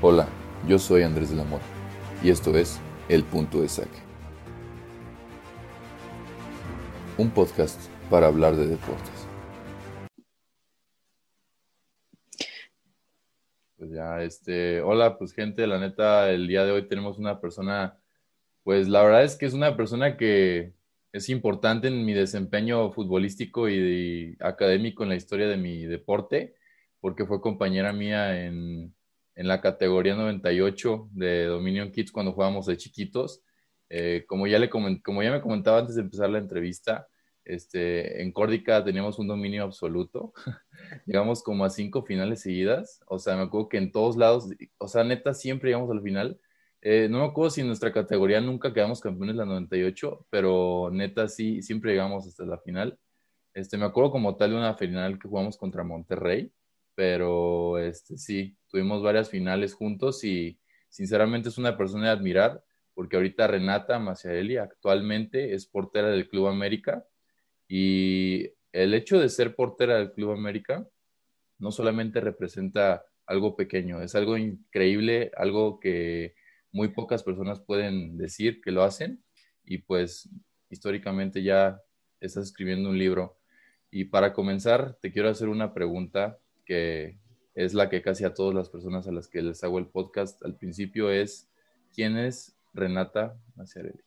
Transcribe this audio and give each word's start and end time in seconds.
Hola, 0.00 0.28
yo 0.68 0.78
soy 0.78 1.02
Andrés 1.02 1.30
del 1.30 1.40
Amor 1.40 1.60
y 2.22 2.30
esto 2.30 2.56
es 2.56 2.80
El 3.08 3.24
Punto 3.24 3.62
de 3.62 3.68
Saque. 3.68 3.98
Un 7.16 7.30
podcast 7.30 7.90
para 8.08 8.28
hablar 8.28 8.54
de 8.54 8.68
deportes. 8.68 9.26
Pues 13.76 13.90
ya, 13.90 14.22
este, 14.22 14.80
hola, 14.82 15.18
pues 15.18 15.32
gente, 15.32 15.66
la 15.66 15.80
neta, 15.80 16.30
el 16.30 16.46
día 16.46 16.64
de 16.64 16.70
hoy 16.70 16.86
tenemos 16.86 17.18
una 17.18 17.40
persona, 17.40 17.98
pues 18.62 18.86
la 18.86 19.02
verdad 19.02 19.24
es 19.24 19.34
que 19.34 19.46
es 19.46 19.52
una 19.52 19.76
persona 19.76 20.16
que 20.16 20.74
es 21.12 21.28
importante 21.28 21.88
en 21.88 22.04
mi 22.04 22.12
desempeño 22.12 22.92
futbolístico 22.92 23.68
y 23.68 24.36
académico 24.38 25.02
en 25.02 25.08
la 25.08 25.16
historia 25.16 25.48
de 25.48 25.56
mi 25.56 25.86
deporte, 25.86 26.54
porque 27.00 27.26
fue 27.26 27.40
compañera 27.40 27.92
mía 27.92 28.44
en, 28.44 28.94
en 29.38 29.46
la 29.46 29.60
categoría 29.60 30.16
98 30.16 31.10
de 31.12 31.44
Dominion 31.44 31.92
Kids 31.92 32.10
cuando 32.10 32.32
jugábamos 32.32 32.66
de 32.66 32.76
chiquitos. 32.76 33.40
Eh, 33.88 34.24
como, 34.26 34.48
ya 34.48 34.58
le 34.58 34.68
como 34.68 35.22
ya 35.22 35.30
me 35.30 35.40
comentaba 35.40 35.78
antes 35.78 35.94
de 35.94 36.02
empezar 36.02 36.28
la 36.28 36.38
entrevista, 36.38 37.06
este, 37.44 38.20
en 38.20 38.32
Córdica 38.32 38.84
teníamos 38.84 39.16
un 39.20 39.28
dominio 39.28 39.62
absoluto. 39.62 40.32
llegamos 41.06 41.44
como 41.44 41.64
a 41.64 41.70
cinco 41.70 42.02
finales 42.02 42.40
seguidas. 42.42 43.00
O 43.06 43.20
sea, 43.20 43.36
me 43.36 43.42
acuerdo 43.42 43.68
que 43.68 43.78
en 43.78 43.92
todos 43.92 44.16
lados, 44.16 44.48
o 44.78 44.88
sea, 44.88 45.04
neta, 45.04 45.32
siempre 45.34 45.70
llegamos 45.70 45.90
al 45.92 46.02
final. 46.02 46.40
Eh, 46.80 47.06
no 47.08 47.20
me 47.20 47.26
acuerdo 47.26 47.50
si 47.50 47.60
en 47.60 47.68
nuestra 47.68 47.92
categoría 47.92 48.40
nunca 48.40 48.72
quedamos 48.74 49.00
campeones 49.00 49.36
la 49.36 49.44
98, 49.44 50.26
pero 50.30 50.90
neta, 50.92 51.28
sí, 51.28 51.62
siempre 51.62 51.92
llegamos 51.92 52.26
hasta 52.26 52.44
la 52.44 52.58
final. 52.58 52.98
Este, 53.54 53.78
me 53.78 53.84
acuerdo 53.84 54.10
como 54.10 54.36
tal 54.36 54.50
de 54.50 54.56
una 54.56 54.74
final 54.74 55.18
que 55.20 55.28
jugamos 55.28 55.56
contra 55.56 55.84
Monterrey, 55.84 56.52
pero 56.98 57.78
este, 57.78 58.18
sí, 58.18 58.58
tuvimos 58.66 59.04
varias 59.04 59.30
finales 59.30 59.72
juntos 59.72 60.24
y 60.24 60.58
sinceramente 60.88 61.48
es 61.48 61.56
una 61.56 61.76
persona 61.76 62.06
de 62.06 62.10
admirar, 62.10 62.64
porque 62.92 63.14
ahorita 63.14 63.46
Renata 63.46 64.00
Maciarelli 64.00 64.56
actualmente 64.56 65.54
es 65.54 65.64
portera 65.66 66.08
del 66.08 66.28
Club 66.28 66.48
América 66.48 67.06
y 67.68 68.50
el 68.72 68.94
hecho 68.94 69.20
de 69.20 69.28
ser 69.28 69.54
portera 69.54 69.96
del 69.96 70.10
Club 70.10 70.32
América 70.32 70.88
no 71.58 71.70
solamente 71.70 72.20
representa 72.20 73.04
algo 73.26 73.54
pequeño, 73.54 74.02
es 74.02 74.16
algo 74.16 74.36
increíble, 74.36 75.30
algo 75.36 75.78
que 75.78 76.34
muy 76.72 76.88
pocas 76.88 77.22
personas 77.22 77.60
pueden 77.60 78.18
decir 78.18 78.60
que 78.60 78.72
lo 78.72 78.82
hacen 78.82 79.22
y 79.62 79.78
pues 79.78 80.28
históricamente 80.68 81.44
ya 81.44 81.80
estás 82.18 82.46
escribiendo 82.46 82.90
un 82.90 82.98
libro. 82.98 83.38
Y 83.88 84.06
para 84.06 84.32
comenzar, 84.32 84.98
te 85.00 85.12
quiero 85.12 85.28
hacer 85.28 85.48
una 85.48 85.72
pregunta 85.72 86.40
que 86.68 87.16
es 87.54 87.72
la 87.72 87.88
que 87.88 88.02
casi 88.02 88.24
a 88.24 88.34
todas 88.34 88.54
las 88.54 88.68
personas 88.68 89.08
a 89.08 89.12
las 89.12 89.26
que 89.26 89.40
les 89.40 89.64
hago 89.64 89.78
el 89.78 89.86
podcast 89.86 90.44
al 90.44 90.54
principio 90.54 91.10
es, 91.10 91.48
¿quién 91.94 92.18
es 92.18 92.54
Renata 92.74 93.36
Maciarelli? 93.56 94.04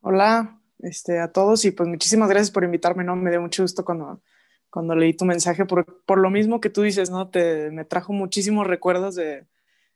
Hola 0.00 0.58
este, 0.78 1.20
a 1.20 1.30
todos 1.30 1.66
y 1.66 1.70
pues 1.70 1.86
muchísimas 1.86 2.30
gracias 2.30 2.50
por 2.50 2.64
invitarme, 2.64 3.04
¿no? 3.04 3.14
Me 3.14 3.30
dio 3.30 3.42
mucho 3.42 3.62
gusto 3.62 3.84
cuando, 3.84 4.22
cuando 4.70 4.96
leí 4.96 5.12
tu 5.12 5.26
mensaje, 5.26 5.66
por, 5.66 6.02
por 6.04 6.18
lo 6.18 6.30
mismo 6.30 6.62
que 6.62 6.70
tú 6.70 6.80
dices, 6.80 7.10
¿no? 7.10 7.28
Te, 7.28 7.70
me 7.70 7.84
trajo 7.84 8.14
muchísimos 8.14 8.66
recuerdos 8.66 9.14
de, 9.14 9.46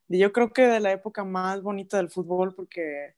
de, 0.06 0.18
yo 0.18 0.32
creo 0.32 0.52
que 0.52 0.66
de 0.66 0.80
la 0.80 0.92
época 0.92 1.24
más 1.24 1.62
bonita 1.62 1.96
del 1.96 2.10
fútbol 2.10 2.54
porque, 2.54 3.14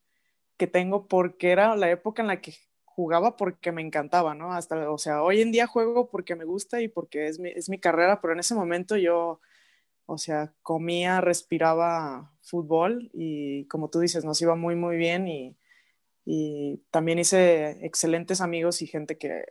que 0.56 0.68
tengo, 0.68 1.08
porque 1.08 1.50
era 1.50 1.74
la 1.74 1.90
época 1.90 2.22
en 2.22 2.28
la 2.28 2.40
que 2.40 2.54
jugaba 3.00 3.36
porque 3.36 3.72
me 3.72 3.80
encantaba, 3.80 4.34
¿no? 4.34 4.52
Hasta, 4.52 4.90
o 4.90 4.98
sea, 4.98 5.22
hoy 5.22 5.40
en 5.40 5.52
día 5.52 5.66
juego 5.66 6.10
porque 6.10 6.36
me 6.36 6.44
gusta 6.44 6.82
y 6.82 6.88
porque 6.88 7.28
es 7.28 7.38
mi, 7.38 7.48
es 7.48 7.70
mi 7.70 7.78
carrera, 7.78 8.20
pero 8.20 8.34
en 8.34 8.40
ese 8.40 8.54
momento 8.54 8.96
yo, 8.98 9.40
o 10.04 10.18
sea, 10.18 10.52
comía, 10.62 11.22
respiraba 11.22 12.30
fútbol 12.42 13.10
y 13.14 13.64
como 13.68 13.88
tú 13.88 14.00
dices, 14.00 14.24
nos 14.24 14.42
iba 14.42 14.54
muy, 14.54 14.76
muy 14.76 14.98
bien 14.98 15.28
y, 15.28 15.56
y 16.26 16.82
también 16.90 17.18
hice 17.18 17.84
excelentes 17.86 18.42
amigos 18.42 18.82
y 18.82 18.86
gente 18.86 19.16
que, 19.16 19.46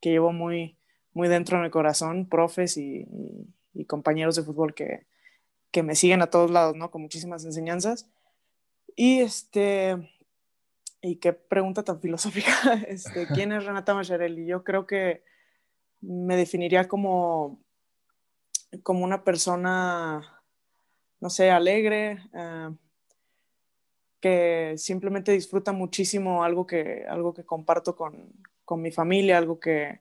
que 0.00 0.10
llevo 0.10 0.32
muy, 0.32 0.76
muy 1.12 1.28
dentro 1.28 1.58
de 1.58 1.64
mi 1.64 1.70
corazón, 1.70 2.28
profes 2.28 2.76
y, 2.76 3.06
y, 3.72 3.84
compañeros 3.84 4.34
de 4.34 4.42
fútbol 4.42 4.74
que, 4.74 5.06
que 5.70 5.84
me 5.84 5.94
siguen 5.94 6.22
a 6.22 6.30
todos 6.30 6.50
lados, 6.50 6.74
¿no? 6.74 6.90
Con 6.90 7.02
muchísimas 7.02 7.44
enseñanzas. 7.44 8.10
Y 8.96 9.20
este, 9.20 10.13
y 11.04 11.16
qué 11.16 11.34
pregunta 11.34 11.82
tan 11.82 12.00
filosófica. 12.00 12.52
Este, 12.88 13.26
¿Quién 13.26 13.52
es 13.52 13.64
Renata 13.64 13.94
Macharelli? 13.94 14.46
Yo 14.46 14.64
creo 14.64 14.86
que 14.86 15.22
me 16.00 16.36
definiría 16.36 16.88
como, 16.88 17.60
como 18.82 19.04
una 19.04 19.22
persona, 19.22 20.42
no 21.20 21.28
sé, 21.28 21.50
alegre, 21.50 22.22
eh, 22.32 22.70
que 24.18 24.74
simplemente 24.78 25.32
disfruta 25.32 25.72
muchísimo 25.72 26.42
algo 26.42 26.66
que, 26.66 27.04
algo 27.06 27.34
que 27.34 27.44
comparto 27.44 27.94
con, 27.94 28.32
con 28.64 28.80
mi 28.80 28.90
familia, 28.90 29.36
algo 29.36 29.60
que, 29.60 30.00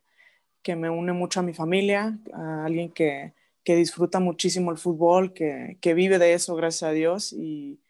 que, 0.62 0.78
me 0.78 0.90
une 0.90 1.12
mucho 1.12 1.42
a 1.42 1.44
mi 1.44 1.54
familia, 1.54 2.18
alguien 2.34 2.90
que, 2.94 3.34
que 3.66 3.76
disfruta 3.76 4.22
muchísimo 4.22 4.72
el 4.72 4.78
fútbol, 4.78 5.34
que, 5.34 5.78
que, 5.82 5.94
vive 5.94 6.18
de 6.18 6.34
eso, 6.34 6.56
gracias 6.56 6.90
a 6.90 6.94
Dios, 6.94 7.34
y, 7.34 7.83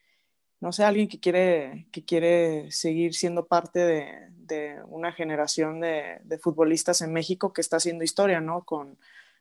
no 0.63 0.71
sé, 0.71 0.85
alguien 0.85 1.09
que 1.09 1.19
quiere, 1.19 1.87
que 1.91 2.05
quiere 2.05 2.71
seguir 2.71 3.15
siendo 3.15 3.47
parte 3.47 3.79
de, 3.79 4.29
de 4.29 4.77
una 4.87 5.11
generación 5.11 5.81
de, 5.81 6.21
futbolistas 6.39 7.01
en 7.01 7.11
México 7.11 7.51
que 7.51 7.59
está 7.59 7.75
haciendo 7.75 8.05
historia, 8.05 8.39
¿no? 8.39 8.63
Con, 8.63 8.97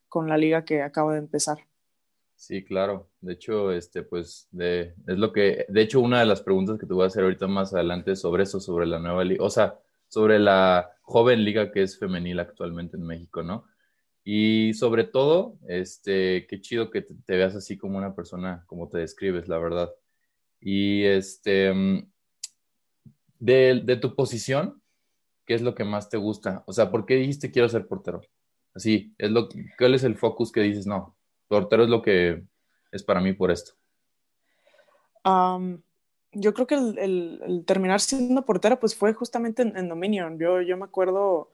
con, 0.09 0.29
la 0.29 0.37
liga 0.37 0.65
que 0.65 0.83
acaba 0.83 1.13
de 1.13 1.21
empezar. 1.21 1.59
Sí, 2.35 2.65
claro. 2.65 3.09
De 3.21 3.35
hecho, 3.35 3.71
este, 3.71 4.03
pues, 4.03 4.49
de, 4.51 4.97
es 5.07 5.17
lo 5.17 5.33
que, 5.33 5.65
de 5.69 5.83
hecho, 5.83 6.01
una 6.01 6.19
de 6.19 6.27
las 6.27 6.43
preguntas 6.43 6.77
que 6.77 6.87
te 6.87 6.93
voy 6.93 7.05
a 7.05 7.07
hacer 7.07 7.23
ahorita 7.23 7.47
más 7.47 7.73
adelante 7.73 8.17
sobre 8.17 8.43
eso, 8.43 8.59
sobre 8.59 8.87
la 8.87 8.99
nueva 8.99 9.23
liga, 9.23 9.45
o 9.45 9.51
sea, 9.51 9.79
sobre 10.09 10.41
la 10.41 10.91
joven 11.03 11.45
liga 11.45 11.71
que 11.71 11.85
es 11.85 12.01
femenil 12.01 12.41
actualmente 12.41 12.97
en 12.97 13.07
México, 13.07 13.45
¿no? 13.45 13.65
Y 14.25 14.75
sobre 14.75 15.05
todo, 15.05 15.57
este, 15.69 16.49
qué 16.49 16.61
chido 16.61 16.91
que 16.91 17.03
te, 17.03 17.15
te 17.15 17.37
veas 17.37 17.55
así 17.55 17.79
como 17.79 17.97
una 17.97 18.17
persona, 18.17 18.65
como 18.67 18.89
te 18.89 18.99
describes, 18.99 19.47
la 19.47 19.59
verdad. 19.59 19.95
Y 20.65 21.05
este, 21.05 21.75
mm, 21.75 22.09
de, 23.41 23.83
de, 23.85 23.97
tu 23.97 24.15
posición, 24.15 24.81
¿qué 25.45 25.55
es 25.55 25.63
lo 25.63 25.75
que 25.75 25.85
más 25.85 26.09
te 26.09 26.17
gusta? 26.17 26.63
O 26.67 26.73
sea, 26.73 26.91
¿por 26.91 27.05
qué 27.05 27.17
dijiste 27.17 27.51
quiero 27.51 27.69
ser 27.69 27.89
portero? 27.89 28.21
Así, 28.73 29.13
es 29.19 29.31
lo, 29.31 29.49
¿cuál 29.77 29.95
es 29.95 30.05
el 30.05 30.17
focus 30.17 30.53
que 30.53 30.61
dices, 30.61 30.87
no, 30.87 31.17
portero 31.49 31.83
es 31.83 31.91
lo 31.91 32.01
que 32.01 32.45
es 32.93 33.03
para 33.03 33.21
mí 33.21 33.33
por 33.33 33.51
esto? 33.51 33.73
Um, 35.25 35.83
yo 36.33 36.55
creo 36.55 36.67
que 36.67 36.77
el, 36.77 37.65
terminar 37.67 38.01
siendo 38.01 38.45
portera, 38.45 38.79
pues 38.79 38.95
fue 38.95 39.13
justamente 39.13 39.63
en, 39.63 39.77
en 39.77 39.89
Dominion. 39.89 40.39
Yo, 40.39 40.63
yo 40.63 40.77
me 40.77 40.85
acuerdo 40.85 41.51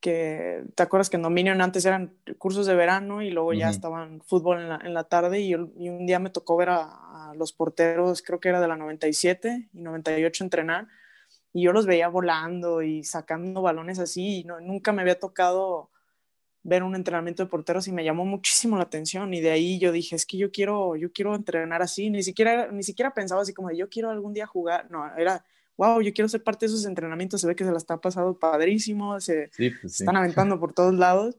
que, 0.00 0.64
¿te 0.74 0.82
acuerdas 0.82 1.10
que 1.10 1.16
en 1.16 1.22
Dominion 1.22 1.60
antes 1.60 1.84
eran 1.84 2.14
cursos 2.38 2.66
de 2.66 2.74
verano 2.74 3.22
y 3.22 3.30
luego 3.30 3.52
ya 3.52 3.66
uh 3.66 3.68
-huh. 3.68 3.72
estaban 3.72 4.20
fútbol 4.22 4.60
en 4.60 4.68
la, 4.68 4.80
en 4.84 4.94
la 4.94 5.04
tarde 5.04 5.40
y, 5.40 5.52
y, 5.52 5.88
un 5.88 6.06
día 6.06 6.18
me 6.18 6.30
tocó 6.30 6.56
ver 6.56 6.70
a, 6.70 7.02
los 7.36 7.52
porteros, 7.52 8.22
creo 8.22 8.40
que 8.40 8.48
era 8.48 8.60
de 8.60 8.68
la 8.68 8.76
97 8.76 9.68
y 9.72 9.80
98 9.82 10.44
entrenar, 10.44 10.86
y 11.52 11.62
yo 11.62 11.72
los 11.72 11.84
veía 11.84 12.08
volando 12.08 12.82
y 12.82 13.02
sacando 13.04 13.62
balones 13.62 13.98
así, 13.98 14.40
y 14.40 14.44
no, 14.44 14.60
nunca 14.60 14.92
me 14.92 15.02
había 15.02 15.18
tocado 15.18 15.90
ver 16.62 16.82
un 16.82 16.96
entrenamiento 16.96 17.44
de 17.44 17.48
porteros 17.48 17.86
y 17.86 17.92
me 17.92 18.04
llamó 18.04 18.24
muchísimo 18.24 18.76
la 18.76 18.82
atención 18.82 19.32
y 19.34 19.40
de 19.40 19.50
ahí 19.50 19.78
yo 19.78 19.92
dije, 19.92 20.16
es 20.16 20.26
que 20.26 20.36
yo 20.36 20.50
quiero, 20.50 20.96
yo 20.96 21.12
quiero 21.12 21.34
entrenar 21.34 21.80
así, 21.80 22.10
ni 22.10 22.22
siquiera, 22.22 22.72
ni 22.72 22.82
siquiera 22.82 23.14
pensaba 23.14 23.42
así 23.42 23.52
como 23.54 23.68
de 23.68 23.76
yo 23.76 23.88
quiero 23.88 24.10
algún 24.10 24.34
día 24.34 24.46
jugar, 24.46 24.90
no, 24.90 25.04
era, 25.16 25.44
wow, 25.76 26.00
yo 26.00 26.12
quiero 26.12 26.28
ser 26.28 26.42
parte 26.42 26.66
de 26.66 26.72
esos 26.72 26.86
entrenamientos, 26.86 27.40
se 27.40 27.46
ve 27.46 27.56
que 27.56 27.64
se 27.64 27.70
la 27.70 27.76
está 27.76 28.00
pasando 28.00 28.38
padrísimo, 28.38 29.20
se 29.20 29.50
sí, 29.52 29.70
pues 29.70 29.96
sí. 29.96 30.02
están 30.04 30.16
aventando 30.16 30.58
por 30.58 30.72
todos 30.72 30.94
lados 30.94 31.36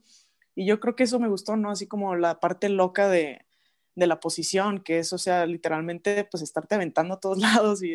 y 0.54 0.66
yo 0.66 0.80
creo 0.80 0.96
que 0.96 1.04
eso 1.04 1.20
me 1.20 1.28
gustó, 1.28 1.56
¿no? 1.56 1.70
Así 1.70 1.86
como 1.86 2.16
la 2.16 2.40
parte 2.40 2.68
loca 2.68 3.08
de, 3.08 3.46
de 3.94 4.06
la 4.06 4.20
posición, 4.20 4.80
que 4.80 4.98
es, 4.98 5.12
o 5.12 5.18
sea, 5.18 5.46
literalmente, 5.46 6.26
pues 6.30 6.42
estarte 6.42 6.74
aventando 6.74 7.14
a 7.14 7.20
todos 7.20 7.38
lados 7.38 7.82
y 7.82 7.94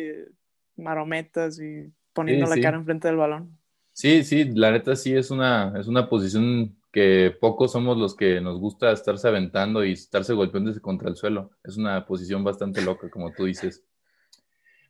marometas 0.76 1.60
y 1.60 1.92
poniendo 2.12 2.46
sí, 2.46 2.50
la 2.50 2.56
sí. 2.56 2.62
cara 2.62 2.76
enfrente 2.76 3.08
del 3.08 3.16
balón. 3.16 3.58
Sí, 3.92 4.24
sí, 4.24 4.44
la 4.54 4.70
neta 4.70 4.96
sí 4.96 5.14
es 5.14 5.30
una, 5.30 5.72
es 5.78 5.86
una 5.86 6.08
posición 6.08 6.76
que 6.90 7.36
pocos 7.40 7.72
somos 7.72 7.96
los 7.96 8.14
que 8.14 8.40
nos 8.40 8.58
gusta 8.58 8.92
estarse 8.92 9.28
aventando 9.28 9.84
y 9.84 9.92
estarse 9.92 10.32
golpeándose 10.32 10.80
contra 10.80 11.08
el 11.08 11.16
suelo. 11.16 11.50
Es 11.62 11.76
una 11.76 12.06
posición 12.06 12.44
bastante 12.44 12.82
loca, 12.82 13.10
como 13.10 13.32
tú 13.32 13.44
dices. 13.44 13.84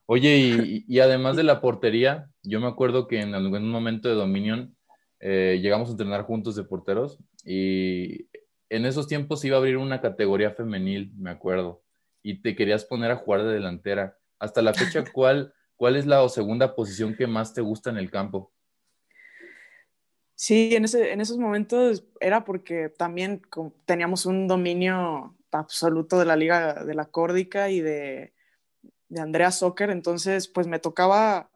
Oye, 0.07 0.37
y, 0.37 0.85
y 0.87 1.01
además 1.01 1.37
de 1.37 1.43
la 1.45 1.61
portería, 1.61 2.31
yo 2.43 2.61
me 2.61 2.67
acuerdo 2.67 3.07
que 3.07 3.21
en 3.21 3.35
algún 3.35 3.71
momento 3.71 4.09
de 4.09 4.15
Dominion 4.15 4.77
eh, 5.27 5.59
llegamos 5.63 5.89
a 5.89 5.93
entrenar 5.93 6.25
juntos 6.25 6.55
de 6.55 6.65
porteros 6.65 7.19
y 7.45 8.29
en 8.69 8.85
esos 8.85 9.07
tiempos 9.07 9.43
iba 9.47 9.57
a 9.57 9.59
abrir 9.59 9.79
una 9.79 10.03
categoría 10.03 10.51
femenil, 10.51 11.13
me 11.17 11.31
acuerdo, 11.31 11.83
y 12.23 12.43
te 12.43 12.55
querías 12.55 12.85
poner 12.85 13.11
a 13.11 13.17
jugar 13.17 13.45
de 13.45 13.55
delantera. 13.55 14.19
Hasta 14.39 14.61
la 14.61 14.75
fecha, 14.75 15.03
¿cuál, 15.15 15.55
cuál 15.77 15.97
es 15.97 16.05
la 16.05 16.29
segunda 16.29 16.75
posición 16.75 17.17
que 17.17 17.27
más 17.27 17.55
te 17.55 17.63
gusta 17.63 17.89
en 17.89 17.97
el 17.97 18.11
campo? 18.11 18.53
Sí, 20.35 20.75
en, 20.75 20.85
ese, 20.85 21.13
en 21.13 21.23
esos 21.23 21.39
momentos 21.39 22.05
era 22.21 22.45
porque 22.45 22.91
también 22.91 23.41
teníamos 23.87 24.27
un 24.27 24.47
dominio 24.47 25.35
absoluto 25.53 26.19
de 26.19 26.27
la 26.27 26.37
liga 26.37 26.85
de 26.85 26.95
la 26.95 27.07
Córdica 27.07 27.71
y 27.71 27.81
de, 27.81 28.34
de 29.09 29.21
Andrea 29.21 29.51
Soccer, 29.51 29.91
entonces 29.91 30.49
pues 30.49 30.67
me 30.67 30.79
tocaba 30.79 31.51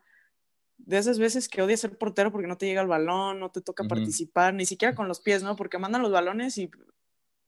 de 0.78 0.98
esas 0.98 1.18
veces 1.18 1.48
que 1.48 1.60
odias 1.60 1.80
ser 1.80 1.98
portero 1.98 2.30
porque 2.30 2.46
no 2.46 2.56
te 2.56 2.66
llega 2.66 2.80
el 2.80 2.88
balón, 2.88 3.40
no 3.40 3.50
te 3.50 3.60
toca 3.60 3.84
participar, 3.84 4.54
ni 4.54 4.64
siquiera 4.64 4.94
con 4.94 5.08
los 5.08 5.20
pies, 5.20 5.42
¿no? 5.42 5.56
Porque 5.56 5.78
mandan 5.78 6.02
los 6.02 6.12
balones 6.12 6.56
y 6.56 6.70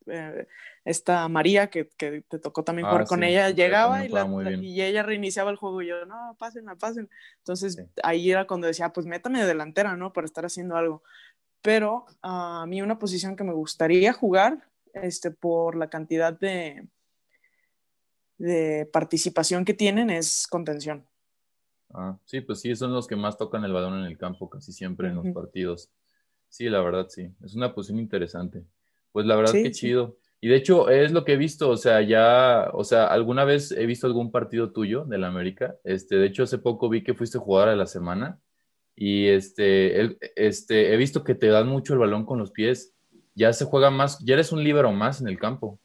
eh, 0.06 0.46
esta 0.84 1.28
María, 1.28 1.68
que, 1.68 1.88
que, 1.96 2.22
te 2.22 2.38
tocó 2.38 2.64
también 2.64 2.86
jugar 2.86 3.02
ah, 3.02 3.06
con 3.06 3.22
ella, 3.22 3.50
llegaba 3.50 4.04
y, 4.04 4.80
ella 4.80 5.02
reiniciaba 5.02 5.50
el 5.50 5.56
juego 5.56 5.82
y 5.82 5.88
yo, 5.88 6.06
no, 6.06 6.36
pasen, 6.38 6.66
pasen. 6.78 7.08
Entonces 7.38 7.82
ahí 8.02 8.30
era 8.30 8.46
cuando 8.46 8.66
decía, 8.66 8.92
pues 8.92 9.06
métame 9.06 9.40
de 9.40 9.46
delantera, 9.46 9.96
¿no? 9.96 10.12
Para 10.12 10.24
estar 10.24 10.44
haciendo 10.44 10.76
algo. 10.76 11.02
Pero 11.62 12.06
a 12.22 12.64
mí 12.66 12.80
una 12.82 12.98
posición 12.98 13.36
que 13.36 13.44
me 13.44 13.52
gustaría 13.52 14.12
jugar, 14.12 14.66
este, 14.94 15.30
por 15.30 15.76
la 15.76 15.90
cantidad 15.90 16.32
de, 16.32 16.88
de 18.40 18.88
participación 18.90 19.64
que 19.64 19.74
tienen, 19.74 20.08
es 20.08 20.46
contención. 20.48 21.04
Ah, 21.92 22.16
sí, 22.24 22.40
pues 22.40 22.60
sí, 22.60 22.74
son 22.74 22.92
los 22.92 23.06
que 23.06 23.16
más 23.16 23.36
tocan 23.36 23.64
el 23.64 23.72
balón 23.72 24.00
en 24.00 24.06
el 24.06 24.16
campo 24.16 24.48
casi 24.48 24.72
siempre 24.72 25.08
en 25.08 25.16
los 25.16 25.26
partidos. 25.34 25.90
Sí, 26.48 26.68
la 26.68 26.80
verdad, 26.80 27.06
sí. 27.08 27.30
Es 27.44 27.54
una 27.54 27.74
posición 27.74 27.98
interesante. 27.98 28.64
Pues 29.12 29.26
la 29.26 29.36
verdad 29.36 29.52
que 29.52 29.70
chido. 29.70 30.16
Y 30.40 30.48
de 30.48 30.56
hecho 30.56 30.88
es 30.88 31.12
lo 31.12 31.24
que 31.24 31.34
he 31.34 31.36
visto, 31.36 31.68
o 31.68 31.76
sea, 31.76 32.00
ya, 32.00 32.70
o 32.72 32.82
sea, 32.82 33.06
alguna 33.08 33.44
vez 33.44 33.72
he 33.72 33.84
visto 33.84 34.06
algún 34.06 34.30
partido 34.30 34.72
tuyo 34.72 35.04
de 35.04 35.18
la 35.18 35.28
América. 35.28 35.76
Este, 35.84 36.16
de 36.16 36.26
hecho 36.26 36.44
hace 36.44 36.56
poco 36.56 36.88
vi 36.88 37.02
que 37.04 37.12
fuiste 37.12 37.38
jugador 37.38 37.70
de 37.70 37.76
la 37.76 37.86
semana 37.86 38.40
y 38.96 39.26
este, 39.26 40.16
este, 40.36 40.94
he 40.94 40.96
visto 40.96 41.24
que 41.24 41.34
te 41.34 41.48
dan 41.48 41.68
mucho 41.68 41.92
el 41.92 41.98
balón 41.98 42.24
con 42.24 42.38
los 42.38 42.52
pies. 42.52 42.94
Ya 43.34 43.52
se 43.52 43.66
juega 43.66 43.90
más, 43.90 44.18
ya 44.24 44.32
eres 44.32 44.50
un 44.50 44.64
líbero 44.64 44.92
más 44.92 45.20
en 45.20 45.28
el 45.28 45.38
campo. 45.38 45.78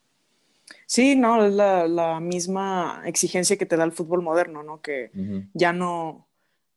Sí, 0.86 1.16
no, 1.16 1.46
es 1.46 1.54
la, 1.54 2.20
misma 2.20 3.02
exigencia 3.06 3.58
que 3.58 3.66
te 3.66 3.78
da 3.78 3.84
el 3.84 3.92
fútbol 3.92 4.22
moderno, 4.22 4.64
¿no? 4.64 4.82
Que 4.82 5.12
ya 5.54 5.74
no, 5.74 6.30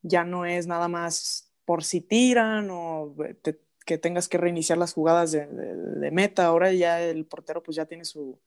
ya 0.03 0.25
no 0.25 0.47
es 0.47 0.67
nada 0.67 0.89
más 0.89 1.53
por 1.65 1.85
si 1.85 2.01
tiran 2.01 2.69
o 2.71 3.15
te, 3.43 3.61
que 3.89 3.97
tengas 3.97 4.29
que 4.29 4.37
reiniciar 4.37 4.77
las 4.77 4.93
jugadas 4.93 5.33
de, 5.33 6.11
meta. 6.13 6.45
Ahora 6.45 6.73
ya 6.73 7.01
el 7.03 7.25
portero 7.25 7.63
pues 7.63 7.77
ya 7.77 7.87
tiene 7.87 8.05
su, 8.05 8.39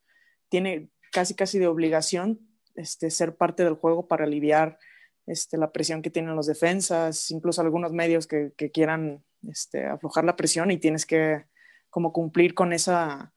tiene 0.49 0.91
casi 1.11 1.33
casi 1.33 1.57
de 1.57 1.67
obligación 1.67 2.39
este, 2.75 3.09
ser 3.09 3.35
parte 3.35 3.63
del 3.63 3.73
juego 3.73 4.07
para 4.07 4.25
aliviar 4.25 4.77
este, 5.25 5.57
la 5.57 5.71
presión 5.71 6.01
que 6.01 6.11
tienen 6.11 6.35
los 6.35 6.45
defensas, 6.45 7.31
incluso 7.31 7.61
algunos 7.61 7.91
medios 7.91 8.27
que, 8.27 8.53
quieran 8.71 9.23
este, 9.47 9.85
aflojar 9.85 10.25
la 10.25 10.35
presión 10.35 10.69
y 10.69 10.77
tienes 10.77 11.05
que 11.05 11.45
como 11.89 12.13
cumplir 12.13 12.53
con 12.53 12.71
esa, 12.71 13.33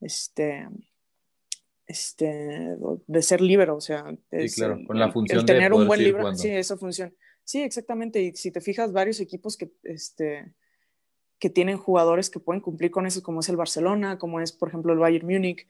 este, 0.00 0.68
este, 1.90 2.76
de 3.06 3.22
ser 3.22 3.40
libre, 3.40 3.70
o 3.72 3.80
sea, 3.80 4.04
sí, 4.30 4.48
claro, 4.54 4.78
con 4.86 4.96
la 4.96 5.10
función 5.10 5.40
el 5.40 5.44
tener 5.44 5.72
un 5.72 5.88
buen 5.88 6.02
libro, 6.02 6.34
sí, 6.36 6.48
esa 6.48 6.76
función. 6.76 7.12
Sí, 7.42 7.62
exactamente, 7.62 8.22
y 8.22 8.32
si 8.36 8.52
te 8.52 8.60
fijas, 8.60 8.92
varios 8.92 9.18
equipos 9.18 9.56
que, 9.56 9.72
este, 9.82 10.54
que 11.40 11.50
tienen 11.50 11.78
jugadores 11.78 12.30
que 12.30 12.38
pueden 12.38 12.60
cumplir 12.60 12.92
con 12.92 13.06
eso, 13.06 13.24
como 13.24 13.40
es 13.40 13.48
el 13.48 13.56
Barcelona, 13.56 14.18
como 14.18 14.40
es, 14.40 14.52
por 14.52 14.68
ejemplo, 14.68 14.92
el 14.92 15.00
Bayern 15.00 15.26
Múnich, 15.26 15.66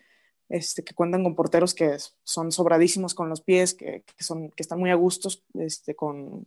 este, 0.50 0.84
que 0.84 0.94
cuentan 0.94 1.22
con 1.22 1.34
porteros 1.34 1.72
que 1.72 1.96
son 2.22 2.52
sobradísimos 2.52 3.14
con 3.14 3.30
los 3.30 3.40
pies, 3.40 3.72
que, 3.72 4.04
son, 4.18 4.50
que 4.50 4.62
están 4.62 4.78
muy 4.78 4.90
a 4.90 4.96
gustos 4.96 5.42
este, 5.54 5.94
con, 5.96 6.44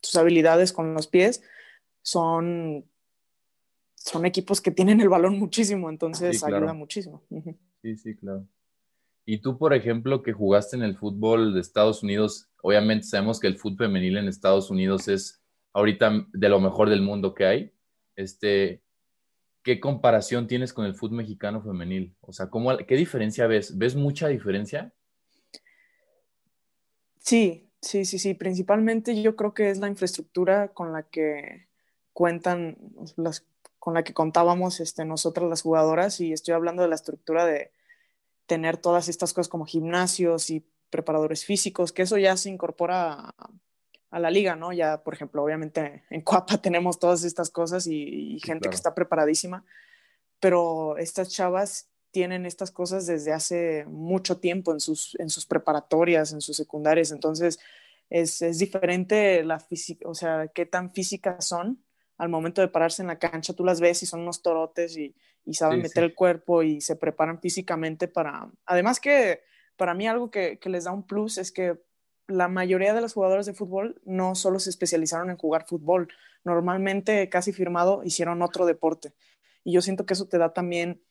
sus 0.00 0.16
habilidades 0.16 0.72
con 0.72 0.94
los 0.94 1.08
pies, 1.08 1.42
son, 2.00 2.86
son 3.96 4.24
equipos 4.24 4.62
que 4.62 4.70
tienen 4.70 5.02
el 5.02 5.10
balón 5.10 5.38
muchísimo, 5.38 5.90
entonces 5.90 6.42
ayuda 6.42 6.72
muchísimo. 6.72 7.22
Sí, 7.86 7.96
sí, 7.96 8.16
claro. 8.16 8.44
Y 9.24 9.38
tú, 9.38 9.58
por 9.58 9.72
ejemplo, 9.72 10.24
que 10.24 10.32
jugaste 10.32 10.74
en 10.74 10.82
el 10.82 10.96
fútbol 10.96 11.54
de 11.54 11.60
Estados 11.60 12.02
Unidos, 12.02 12.48
obviamente 12.60 13.06
sabemos 13.06 13.38
que 13.38 13.46
el 13.46 13.58
fútbol 13.58 13.86
femenil 13.86 14.16
en 14.16 14.26
Estados 14.26 14.72
Unidos 14.72 15.06
es 15.06 15.40
ahorita 15.72 16.26
de 16.32 16.48
lo 16.48 16.58
mejor 16.58 16.90
del 16.90 17.00
mundo 17.00 17.32
que 17.32 17.46
hay. 17.46 17.72
Este, 18.16 18.82
¿qué 19.62 19.78
comparación 19.78 20.48
tienes 20.48 20.72
con 20.72 20.84
el 20.84 20.96
fútbol 20.96 21.18
mexicano 21.18 21.62
femenil? 21.62 22.16
O 22.22 22.32
sea, 22.32 22.50
¿cómo, 22.50 22.76
¿qué 22.76 22.96
diferencia 22.96 23.46
ves? 23.46 23.78
¿Ves 23.78 23.94
mucha 23.94 24.26
diferencia? 24.26 24.92
Sí, 27.20 27.70
sí, 27.80 28.04
sí, 28.04 28.18
sí. 28.18 28.34
Principalmente 28.34 29.22
yo 29.22 29.36
creo 29.36 29.54
que 29.54 29.70
es 29.70 29.78
la 29.78 29.86
infraestructura 29.86 30.72
con 30.74 30.92
la 30.92 31.04
que 31.04 31.68
cuentan, 32.12 32.78
las, 33.14 33.46
con 33.78 33.94
la 33.94 34.02
que 34.02 34.12
contábamos 34.12 34.80
este, 34.80 35.04
nosotras 35.04 35.48
las 35.48 35.62
jugadoras, 35.62 36.20
y 36.20 36.32
estoy 36.32 36.54
hablando 36.54 36.82
de 36.82 36.88
la 36.88 36.96
estructura 36.96 37.46
de 37.46 37.75
tener 38.46 38.76
todas 38.76 39.08
estas 39.08 39.32
cosas 39.32 39.48
como 39.48 39.66
gimnasios 39.66 40.50
y 40.50 40.64
preparadores 40.90 41.44
físicos, 41.44 41.92
que 41.92 42.02
eso 42.02 42.16
ya 42.16 42.36
se 42.36 42.48
incorpora 42.48 43.34
a 44.10 44.20
la 44.20 44.30
liga, 44.30 44.56
¿no? 44.56 44.72
Ya, 44.72 45.02
por 45.02 45.14
ejemplo, 45.14 45.42
obviamente 45.42 46.04
en 46.10 46.22
Coapa 46.22 46.58
tenemos 46.62 46.98
todas 46.98 47.24
estas 47.24 47.50
cosas 47.50 47.86
y, 47.86 48.38
gente 48.42 48.68
que 48.68 48.74
está 48.74 48.94
preparadísima, 48.94 49.64
pero 50.40 50.96
estas 50.96 51.28
chavas 51.28 51.88
tienen 52.10 52.46
estas 52.46 52.70
cosas 52.70 53.06
desde 53.06 53.32
hace 53.32 53.84
mucho 53.86 54.38
tiempo 54.38 54.72
en 54.72 54.80
sus, 54.80 55.16
en 55.18 55.28
sus 55.28 55.44
preparatorias, 55.44 56.32
en 56.32 56.40
sus 56.40 56.56
secundarias, 56.56 57.10
entonces 57.10 57.58
es, 58.08 58.40
es 58.40 58.58
diferente 58.58 59.44
la 59.44 59.58
física, 59.58 60.08
o 60.08 60.14
sea, 60.14 60.48
qué 60.48 60.64
tan 60.64 60.92
físicas 60.92 61.44
son 61.44 61.84
al 62.18 62.28
momento 62.28 62.60
de 62.60 62.68
pararse 62.68 63.02
en 63.02 63.08
la 63.08 63.18
cancha, 63.18 63.52
tú 63.52 63.64
las 63.64 63.80
ves 63.80 64.02
y 64.02 64.06
son 64.06 64.20
unos 64.20 64.42
torotes 64.42 64.96
y, 64.96 65.14
y 65.44 65.54
saben 65.54 65.82
meter 65.82 66.02
el 66.02 66.14
cuerpo 66.14 66.62
y 66.62 66.80
se 66.80 66.96
preparan 66.96 67.40
físicamente 67.40 68.08
para, 68.08 68.50
además 68.64 69.00
que 69.00 69.42
para 69.76 69.94
mí 69.94 70.08
algo 70.08 70.30
que, 70.30 70.58
que 70.58 70.70
les 70.70 70.84
da 70.84 70.92
un 70.92 71.06
plus 71.06 71.38
es 71.38 71.52
que 71.52 71.78
la 72.26 72.48
mayoría 72.48 72.94
de 72.94 73.00
los 73.00 73.14
jugadores 73.14 73.46
de 73.46 73.54
fútbol 73.54 74.00
no 74.04 74.34
solo 74.34 74.58
se 74.58 74.70
especializaron 74.70 75.30
en 75.30 75.36
jugar 75.36 75.66
fútbol, 75.66 76.08
normalmente 76.44 77.28
casi 77.28 77.52
firmado 77.52 78.02
hicieron 78.04 78.42
otro 78.42 78.66
deporte. 78.66 79.12
Y 79.64 79.72
yo 79.72 79.82
siento 79.82 80.06
que 80.06 80.14
eso 80.14 80.26
te 80.26 80.38
da 80.38 80.52
también, 80.52 81.02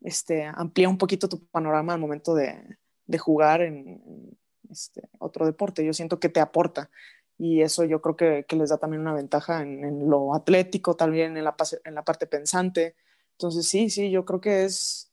este, 0.00 0.44
amplía 0.44 0.88
un 0.88 0.98
poquito 0.98 1.28
tu 1.28 1.44
panorama 1.46 1.94
al 1.94 2.00
momento 2.00 2.34
de, 2.34 2.78
jugar 3.18 3.62
en, 3.62 4.36
este, 4.70 5.08
otro 5.18 5.46
deporte. 5.46 5.84
Yo 5.84 5.92
siento 5.92 6.20
que 6.20 6.28
te 6.28 6.40
aporta. 6.40 6.90
Y 7.38 7.62
eso 7.62 7.84
yo 7.84 8.02
creo 8.02 8.16
que, 8.16 8.56
les 8.56 8.70
da 8.70 8.78
también 8.78 9.02
una 9.02 9.14
ventaja 9.14 9.62
en, 9.62 10.08
lo 10.10 10.34
atlético, 10.34 10.96
también 10.96 11.36
en 11.36 11.44
la, 11.44 11.54
en 11.84 11.94
la 11.94 12.04
parte 12.04 12.26
pensante. 12.26 12.96
Entonces, 13.32 13.68
sí, 13.68 13.90
sí, 13.90 14.10
yo 14.10 14.24
creo 14.24 14.40
que 14.40 14.64
es, 14.64 15.12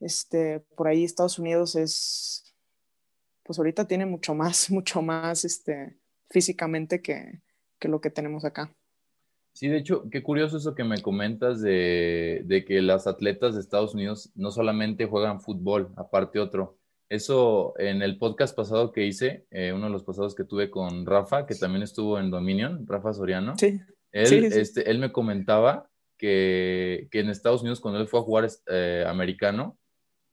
este, 0.00 0.60
por 0.76 0.88
ahí 0.88 1.04
Estados 1.04 1.38
Unidos 1.38 1.76
es 1.76 2.52
pues 3.42 3.58
ahorita 3.58 3.86
tiene 3.86 4.06
mucho 4.06 4.34
más, 4.34 4.70
mucho 4.70 5.02
más 5.02 5.44
este, 5.44 5.96
físicamente 6.30 7.02
que, 7.02 7.40
lo 7.82 8.00
que 8.00 8.10
tenemos 8.10 8.44
acá. 8.44 8.74
Sí, 9.54 9.68
de 9.68 9.78
hecho, 9.78 10.08
qué 10.08 10.22
curioso 10.22 10.56
eso 10.56 10.74
que 10.74 10.84
me 10.84 11.02
comentas 11.02 11.60
de, 11.60 12.64
que 12.66 12.80
las 12.80 13.06
atletas 13.06 13.54
de 13.54 13.60
Estados 13.60 13.92
Unidos 13.92 14.30
no 14.34 14.50
solamente 14.50 15.06
juegan 15.06 15.42
fútbol, 15.42 15.92
aparte 15.96 16.38
otro. 16.38 16.78
Eso 17.12 17.74
en 17.78 18.00
el 18.00 18.16
podcast 18.16 18.56
pasado 18.56 18.90
que 18.90 19.04
hice, 19.04 19.44
eh, 19.50 19.70
uno 19.74 19.84
de 19.84 19.92
los 19.92 20.02
pasados 20.02 20.34
que 20.34 20.44
tuve 20.44 20.70
con 20.70 21.04
Rafa, 21.04 21.44
que 21.44 21.54
también 21.54 21.82
estuvo 21.82 22.18
en 22.18 22.30
Dominion, 22.30 22.86
Rafa 22.86 23.12
Soriano. 23.12 23.54
Sí. 23.58 23.78
Él, 24.12 24.44
Este, 24.44 24.90
él 24.90 24.98
me 24.98 25.12
comentaba 25.12 25.90
que, 26.16 27.10
en 27.12 27.28
Estados 27.28 27.60
Unidos, 27.60 27.80
cuando 27.80 28.00
él 28.00 28.08
fue 28.08 28.20
a 28.20 28.22
jugar 28.22 28.48
eh, 28.66 29.04
americano, 29.06 29.78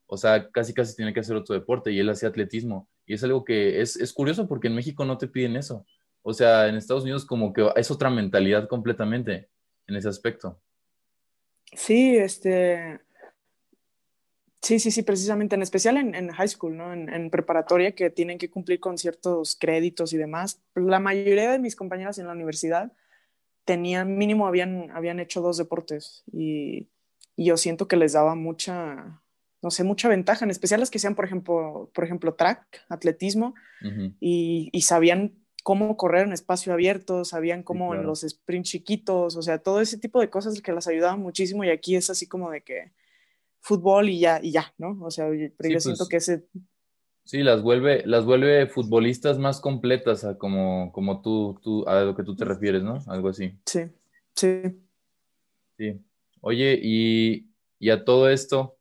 o 0.07 0.15
sea, 0.15 0.49
casi 0.51 0.73
casi 0.73 0.95
tiene 0.95 1.13
que 1.13 1.19
hacer 1.19 1.35
otro 1.35 1.53
deporte 1.53 1.91
y 1.91 1.99
él 1.99 2.07
hacía 2.07 2.29
atletismo. 2.29 2.87
Y 3.05 3.15
es 3.15 3.23
algo 3.25 3.43
que 3.43 3.81
es, 3.81 4.13
curioso 4.13 4.47
porque 4.47 4.67
en 4.67 4.75
México 4.75 5.03
no 5.03 5.17
te 5.17 5.27
piden 5.27 5.57
eso. 5.57 5.85
O 6.21 6.33
sea, 6.33 6.69
en 6.69 6.75
Estados 6.75 7.03
Unidos 7.03 7.25
como 7.25 7.51
que 7.51 7.69
es 7.75 7.91
otra 7.91 8.09
mentalidad 8.09 8.69
completamente 8.69 9.49
en 9.85 9.97
ese 9.97 10.07
aspecto. 10.07 10.61
Sí, 11.73 12.15
este... 12.15 13.01
Sí, 14.61 14.79
sí, 14.79 14.91
sí, 14.91 15.03
precisamente, 15.03 15.55
en 15.55 15.61
especial 15.61 15.97
en, 15.97 16.29
high 16.29 16.47
school, 16.47 16.75
¿no? 16.75 16.93
En, 16.93 17.29
preparatoria 17.29 17.93
que 17.93 18.09
tienen 18.09 18.37
que 18.37 18.49
cumplir 18.49 18.79
con 18.79 18.97
ciertos 18.97 19.55
créditos 19.55 20.11
y 20.13 20.17
demás. 20.17 20.61
La 20.75 20.99
mayoría 20.99 21.51
de 21.51 21.59
mis 21.59 21.75
compañeras 21.75 22.17
en 22.17 22.27
la 22.27 22.33
universidad 22.33 22.91
tenían, 23.63 24.17
mínimo 24.17 24.47
habían, 24.47 24.91
habían 24.91 25.19
hecho 25.19 25.41
dos 25.41 25.57
deportes 25.57 26.23
y, 26.31 26.89
y 27.39 27.45
yo 27.45 27.55
siento 27.55 27.87
que 27.87 27.95
les 27.95 28.11
daba 28.11 28.35
mucha, 28.35 29.21
no 29.61 29.71
sé, 29.71 29.85
mucha 29.85 30.09
ventaja, 30.09 30.43
en 30.43 30.51
especial 30.51 30.81
las 30.81 30.89
que 30.89 30.99
sean, 30.99 31.15
por 31.15 31.23
ejemplo, 31.23 31.89
por 31.93 32.03
ejemplo 32.03 32.33
track, 32.33 32.85
atletismo, 32.89 33.55
y, 34.19 34.69
sabían 34.81 35.35
cómo 35.63 35.95
correr 35.95 36.27
en 36.27 36.33
espacio 36.33 36.73
abierto, 36.73 37.23
sabían 37.23 37.63
cómo 37.63 37.95
en 37.95 38.03
los 38.03 38.25
sprints 38.27 38.71
chiquitos, 38.71 39.37
o 39.37 39.41
sea, 39.41 39.59
todo 39.59 39.79
ese 39.79 39.97
tipo 39.97 40.19
de 40.19 40.29
cosas 40.29 40.61
que 40.61 40.73
las 40.73 40.87
ayudaban 40.87 41.21
muchísimo 41.21 41.63
y 41.63 41.69
aquí 41.69 41.95
es 41.95 42.09
así 42.09 42.27
como 42.27 42.51
de 42.51 42.59
que 42.59 42.91
fútbol 43.61 44.09
y 44.09 44.19
ya, 44.19 44.39
y 44.41 44.51
ya, 44.51 44.73
¿no? 44.77 44.97
O 45.01 45.11
sea, 45.11 45.27
pero 45.27 45.69
yo 45.69 45.79
siento 45.79 46.05
pues 46.05 46.09
que 46.09 46.17
ese... 46.17 46.45
Sí, 47.23 47.43
las 47.43 47.61
vuelve, 47.61 48.03
las 48.05 48.25
vuelve 48.25 48.65
futbolistas 48.65 49.37
más 49.37 49.59
completas, 49.59 50.23
a 50.23 50.37
como, 50.37 50.91
como 50.91 51.21
tú, 51.21 51.59
tú, 51.61 51.87
a 51.87 52.01
lo 52.01 52.15
que 52.15 52.23
tú 52.23 52.35
te 52.35 52.43
refieres, 52.43 52.81
¿no? 52.81 52.99
Algo 53.07 53.29
así. 53.29 53.53
Sí, 53.65 53.81
sí. 54.35 54.61
Sí. 55.77 55.99
Oye, 56.41 56.79
y, 56.81 57.49
y 57.77 57.89
a 57.91 58.03
todo 58.03 58.29
esto, 58.29 58.77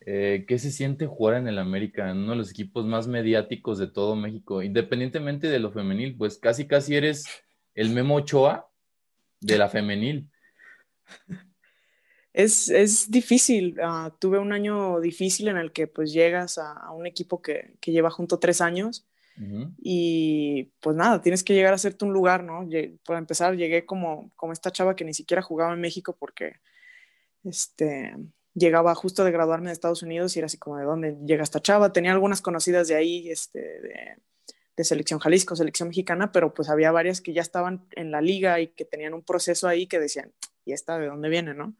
eh, 0.00 0.44
¿qué 0.48 0.58
se 0.58 0.72
siente 0.72 1.06
jugar 1.06 1.36
en 1.36 1.48
el 1.48 1.58
América, 1.58 2.10
en 2.10 2.18
uno 2.18 2.32
de 2.32 2.38
los 2.38 2.50
equipos 2.50 2.84
más 2.84 3.06
mediáticos 3.06 3.78
de 3.78 3.86
todo 3.86 4.16
México? 4.16 4.62
Independientemente 4.62 5.48
de 5.48 5.58
lo 5.58 5.70
femenil, 5.70 6.16
pues 6.16 6.38
casi 6.38 6.66
casi 6.66 6.96
eres 6.96 7.26
el 7.74 7.90
Memo 7.90 8.16
Ochoa 8.16 8.68
de 9.40 9.58
la 9.58 9.68
femenil. 9.68 10.28
Es, 12.32 13.10
difícil. 13.10 13.76
Ah, 13.82 14.14
tuve 14.18 14.38
un 14.38 14.52
año 14.52 15.00
difícil 15.00 15.48
en 15.48 15.56
el 15.56 15.72
que 15.72 15.86
pues 15.86 16.12
llegas 16.12 16.58
a, 16.58 16.90
un 16.92 17.06
equipo 17.06 17.42
que, 17.42 17.76
lleva 17.82 18.10
junto 18.10 18.38
tres 18.38 18.60
años 18.60 19.06
y 19.80 20.72
pues 20.80 20.96
nada, 20.96 21.22
tienes 21.22 21.44
que 21.44 21.54
llegar 21.54 21.72
a 21.72 21.76
hacerte 21.76 22.04
un 22.04 22.12
lugar, 22.12 22.42
¿no? 22.42 22.68
Para 23.04 23.20
empezar, 23.20 23.54
llegué 23.54 23.86
como, 23.86 24.32
como 24.34 24.52
esta 24.52 24.72
chava 24.72 24.96
que 24.96 25.04
ni 25.04 25.14
siquiera 25.14 25.42
jugaba 25.42 25.72
en 25.72 25.80
México 25.80 26.16
porque 26.18 26.56
este, 27.44 28.16
llegaba 28.54 28.96
justo 28.96 29.24
de 29.24 29.30
graduarme 29.30 29.68
de 29.68 29.74
Estados 29.74 30.02
Unidos 30.02 30.34
y 30.34 30.40
era 30.40 30.46
así 30.46 30.58
como 30.58 30.76
de 30.78 30.84
dónde 30.84 31.16
llega 31.24 31.44
esta 31.44 31.60
chava. 31.60 31.92
Tenía 31.92 32.12
algunas 32.12 32.40
conocidas 32.40 32.88
de 32.88 32.96
ahí, 32.96 33.30
este, 33.30 33.60
de, 33.60 34.16
de 34.76 34.84
selección 34.84 35.20
Jalisco, 35.20 35.56
selección 35.56 35.88
mexicana, 35.88 36.32
pero 36.32 36.52
pues 36.52 36.68
había 36.68 36.90
varias 36.90 37.20
que 37.20 37.32
ya 37.32 37.42
estaban 37.42 37.86
en 37.96 38.10
la 38.10 38.20
liga 38.20 38.60
y 38.60 38.68
que 38.68 38.84
tenían 38.84 39.14
un 39.14 39.22
proceso 39.22 39.68
ahí 39.68 39.86
que 39.86 40.00
decían, 40.00 40.32
¿y 40.64 40.72
esta 40.72 40.98
de 40.98 41.06
dónde 41.06 41.28
viene, 41.28 41.54
no? 41.54 41.76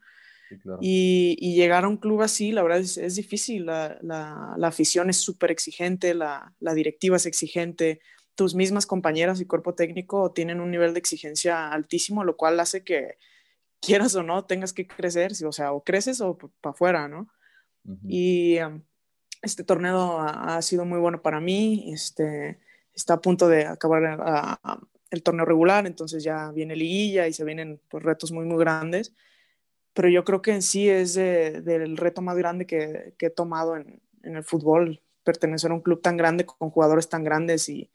Y, 0.81 1.55
llegar 1.55 1.83
a 1.83 1.87
un 1.87 1.97
club 1.97 2.21
así, 2.21 2.51
la 2.51 2.63
verdad 2.63 2.79
es, 2.79 3.15
difícil. 3.15 3.65
La, 3.65 3.97
la, 4.01 4.67
afición 4.67 5.09
es 5.09 5.17
súper 5.17 5.51
exigente, 5.51 6.13
la, 6.13 6.53
la, 6.59 6.73
directiva 6.73 7.17
es 7.17 7.25
exigente, 7.25 8.01
tus 8.35 8.55
mismas 8.55 8.85
compañeras 8.85 9.41
y 9.41 9.45
cuerpo 9.45 9.75
técnico 9.75 10.31
tienen 10.31 10.61
un 10.61 10.71
nivel 10.71 10.93
de 10.93 10.99
exigencia 10.99 11.71
altísimo, 11.71 12.23
lo 12.23 12.37
cual 12.37 12.59
hace 12.59 12.83
que 12.83 13.17
quieras 13.81 14.15
o 14.15 14.23
no 14.23 14.45
tengas 14.45 14.73
que 14.73 14.87
crecer, 14.87 15.33
o 15.45 15.51
sea, 15.51 15.73
o 15.73 15.83
creces 15.83 16.21
o 16.21 16.37
para 16.37 16.71
afuera, 16.73 17.07
¿no? 17.07 17.27
Y 18.07 18.59
um, 18.59 18.83
este 19.41 19.63
torneo 19.63 20.19
ha, 20.19 20.61
sido 20.61 20.85
muy 20.85 20.99
bueno 20.99 21.21
para 21.21 21.39
mí, 21.39 21.91
este, 21.91 22.59
está 22.93 23.15
a 23.15 23.21
punto 23.21 23.47
de 23.47 23.65
acabar 23.65 24.59
el 25.09 25.23
torneo 25.23 25.45
regular, 25.45 25.87
entonces 25.87 26.23
ya 26.23 26.51
viene 26.51 26.75
liguilla 26.75 27.27
y 27.27 27.33
se 27.33 27.45
vienen 27.45 27.81
pues, 27.89 28.03
retos 28.03 28.31
muy, 28.31 28.45
muy 28.45 28.59
grandes 28.59 29.13
pero 29.93 30.09
yo 30.09 30.23
creo 30.23 30.41
que 30.41 30.51
en 30.51 30.61
sí 30.61 30.89
es 30.89 31.15
del 31.15 31.97
reto 31.97 32.21
más 32.21 32.37
grande 32.37 32.65
que, 32.65 33.15
he 33.19 33.29
tomado 33.29 33.75
en, 33.75 34.01
el 34.23 34.43
fútbol, 34.43 35.01
pertenecer 35.23 35.71
a 35.71 35.73
un 35.73 35.81
club 35.81 36.01
tan 36.01 36.17
grande 36.17 36.45
con 36.45 36.69
jugadores 36.69 37.09
tan 37.09 37.23
grandes 37.23 37.69
y, 37.69 37.91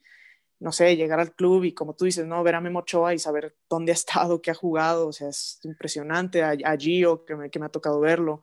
no 0.59 0.71
sé, 0.71 0.95
llegar 0.95 1.19
al 1.19 1.33
club 1.33 1.63
y 1.63 1.73
como 1.73 1.95
tú 1.95 2.05
dices, 2.05 2.25
¿no? 2.25 2.43
Ver 2.43 2.55
a 2.55 2.61
Memo 2.61 2.83
y 3.13 3.19
saber 3.19 3.55
dónde 3.69 3.91
ha 3.91 3.95
estado, 3.95 4.41
qué 4.41 4.51
ha 4.51 4.55
jugado, 4.55 5.07
o 5.07 5.13
sea, 5.13 5.29
es 5.29 5.59
impresionante. 5.63 6.43
A, 6.43 6.77
Gio, 6.77 7.25
que 7.25 7.35
me, 7.35 7.49
que 7.49 7.59
me, 7.59 7.65
ha 7.65 7.69
tocado 7.69 7.99
verlo, 7.99 8.41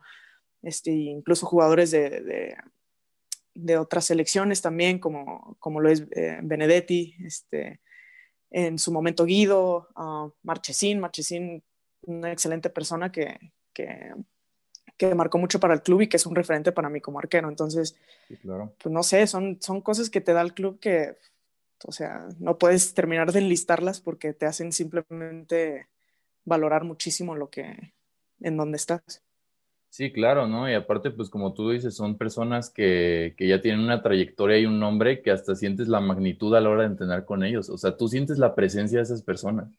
este, 0.61 0.91
incluso 0.91 1.45
jugadores 1.45 1.91
de, 1.91 2.55
de, 3.53 3.77
otras 3.77 4.05
selecciones 4.05 4.61
también, 4.61 4.99
como, 4.99 5.57
como 5.59 5.79
lo 5.79 5.89
es 5.89 6.05
eh, 6.11 6.39
Benedetti, 6.41 7.15
este, 7.25 7.81
en 8.49 8.77
su 8.77 8.91
momento 8.91 9.25
Guido, 9.25 9.89
uh, 9.95 10.31
Marchesín, 10.43 10.99
Marchesín 10.99 11.63
una 12.05 12.31
excelente 12.31 12.69
persona 12.69 13.11
que, 13.11 13.51
que, 13.73 14.13
que, 14.97 15.15
marcó 15.15 15.37
mucho 15.37 15.59
para 15.59 15.73
el 15.73 15.81
club 15.81 16.01
y 16.01 16.07
que 16.07 16.17
es 16.17 16.25
un 16.25 16.35
referente 16.35 16.71
para 16.71 16.89
mí 16.89 17.01
como 17.01 17.19
arquero. 17.19 17.49
Entonces, 17.49 17.95
pues 18.27 18.93
no 18.93 19.03
sé, 19.03 19.27
son, 19.27 19.57
son 19.61 19.81
cosas 19.81 20.09
que 20.09 20.21
te 20.21 20.33
da 20.33 20.41
el 20.41 20.53
club 20.53 20.79
que, 20.79 21.17
o 21.85 21.91
sea, 21.91 22.27
no 22.39 22.57
puedes 22.57 22.93
terminar 22.93 23.31
de 23.31 23.39
enlistarlas 23.39 24.01
porque 24.01 24.33
te 24.33 24.45
hacen 24.45 24.71
simplemente 24.71 25.87
valorar 26.45 26.83
muchísimo 26.83 27.35
lo 27.35 27.49
que, 27.49 27.93
en 28.41 28.57
donde 28.57 28.77
estás. 28.77 29.23
Sí, 29.89 30.11
claro, 30.11 30.47
¿no? 30.47 30.67
Y 30.67 30.73
aparte, 30.73 31.11
pues 31.11 31.29
como 31.29 31.53
tú 31.53 31.69
dices, 31.69 31.95
son 31.95 32.17
personas 32.17 32.71
que, 32.71 33.35
que, 33.37 33.47
ya 33.47 33.61
tienen 33.61 33.81
una 33.81 34.01
trayectoria 34.01 34.57
y 34.57 34.65
un 34.65 34.79
nombre 34.79 35.21
que 35.21 35.29
hasta 35.29 35.53
sientes 35.53 35.87
la 35.87 35.99
magnitud 35.99 36.55
a 36.55 36.61
la 36.61 36.69
hora 36.69 36.81
de 36.81 36.87
entrenar 36.87 37.25
con 37.25 37.43
ellos. 37.43 37.69
O 37.69 37.77
sea, 37.77 37.95
tú 37.95 38.07
sientes 38.07 38.39
la 38.39 38.55
presencia 38.55 38.97
de 38.97 39.03
esas 39.03 39.21
personas. 39.21 39.69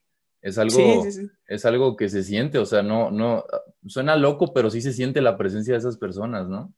Es 0.44 0.58
algo, 0.58 1.02
es 1.46 1.64
algo 1.64 1.96
que 1.96 2.10
se 2.10 2.22
siente, 2.22 2.58
o 2.58 2.66
sea, 2.66 2.82
no, 2.82 3.10
no, 3.10 3.46
suena 3.86 4.14
loco, 4.14 4.52
pero 4.52 4.68
sí 4.68 4.82
se 4.82 4.92
siente 4.92 5.22
la 5.22 5.38
presencia 5.38 5.72
de 5.72 5.78
esas 5.78 5.96
personas, 5.96 6.50
¿no? 6.50 6.70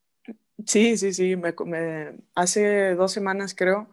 Sí, 0.64 0.96
sí, 0.96 1.12
sí. 1.12 1.34
Me, 1.34 2.16
hace 2.36 2.94
dos 2.94 3.10
semanas, 3.10 3.56
creo, 3.56 3.90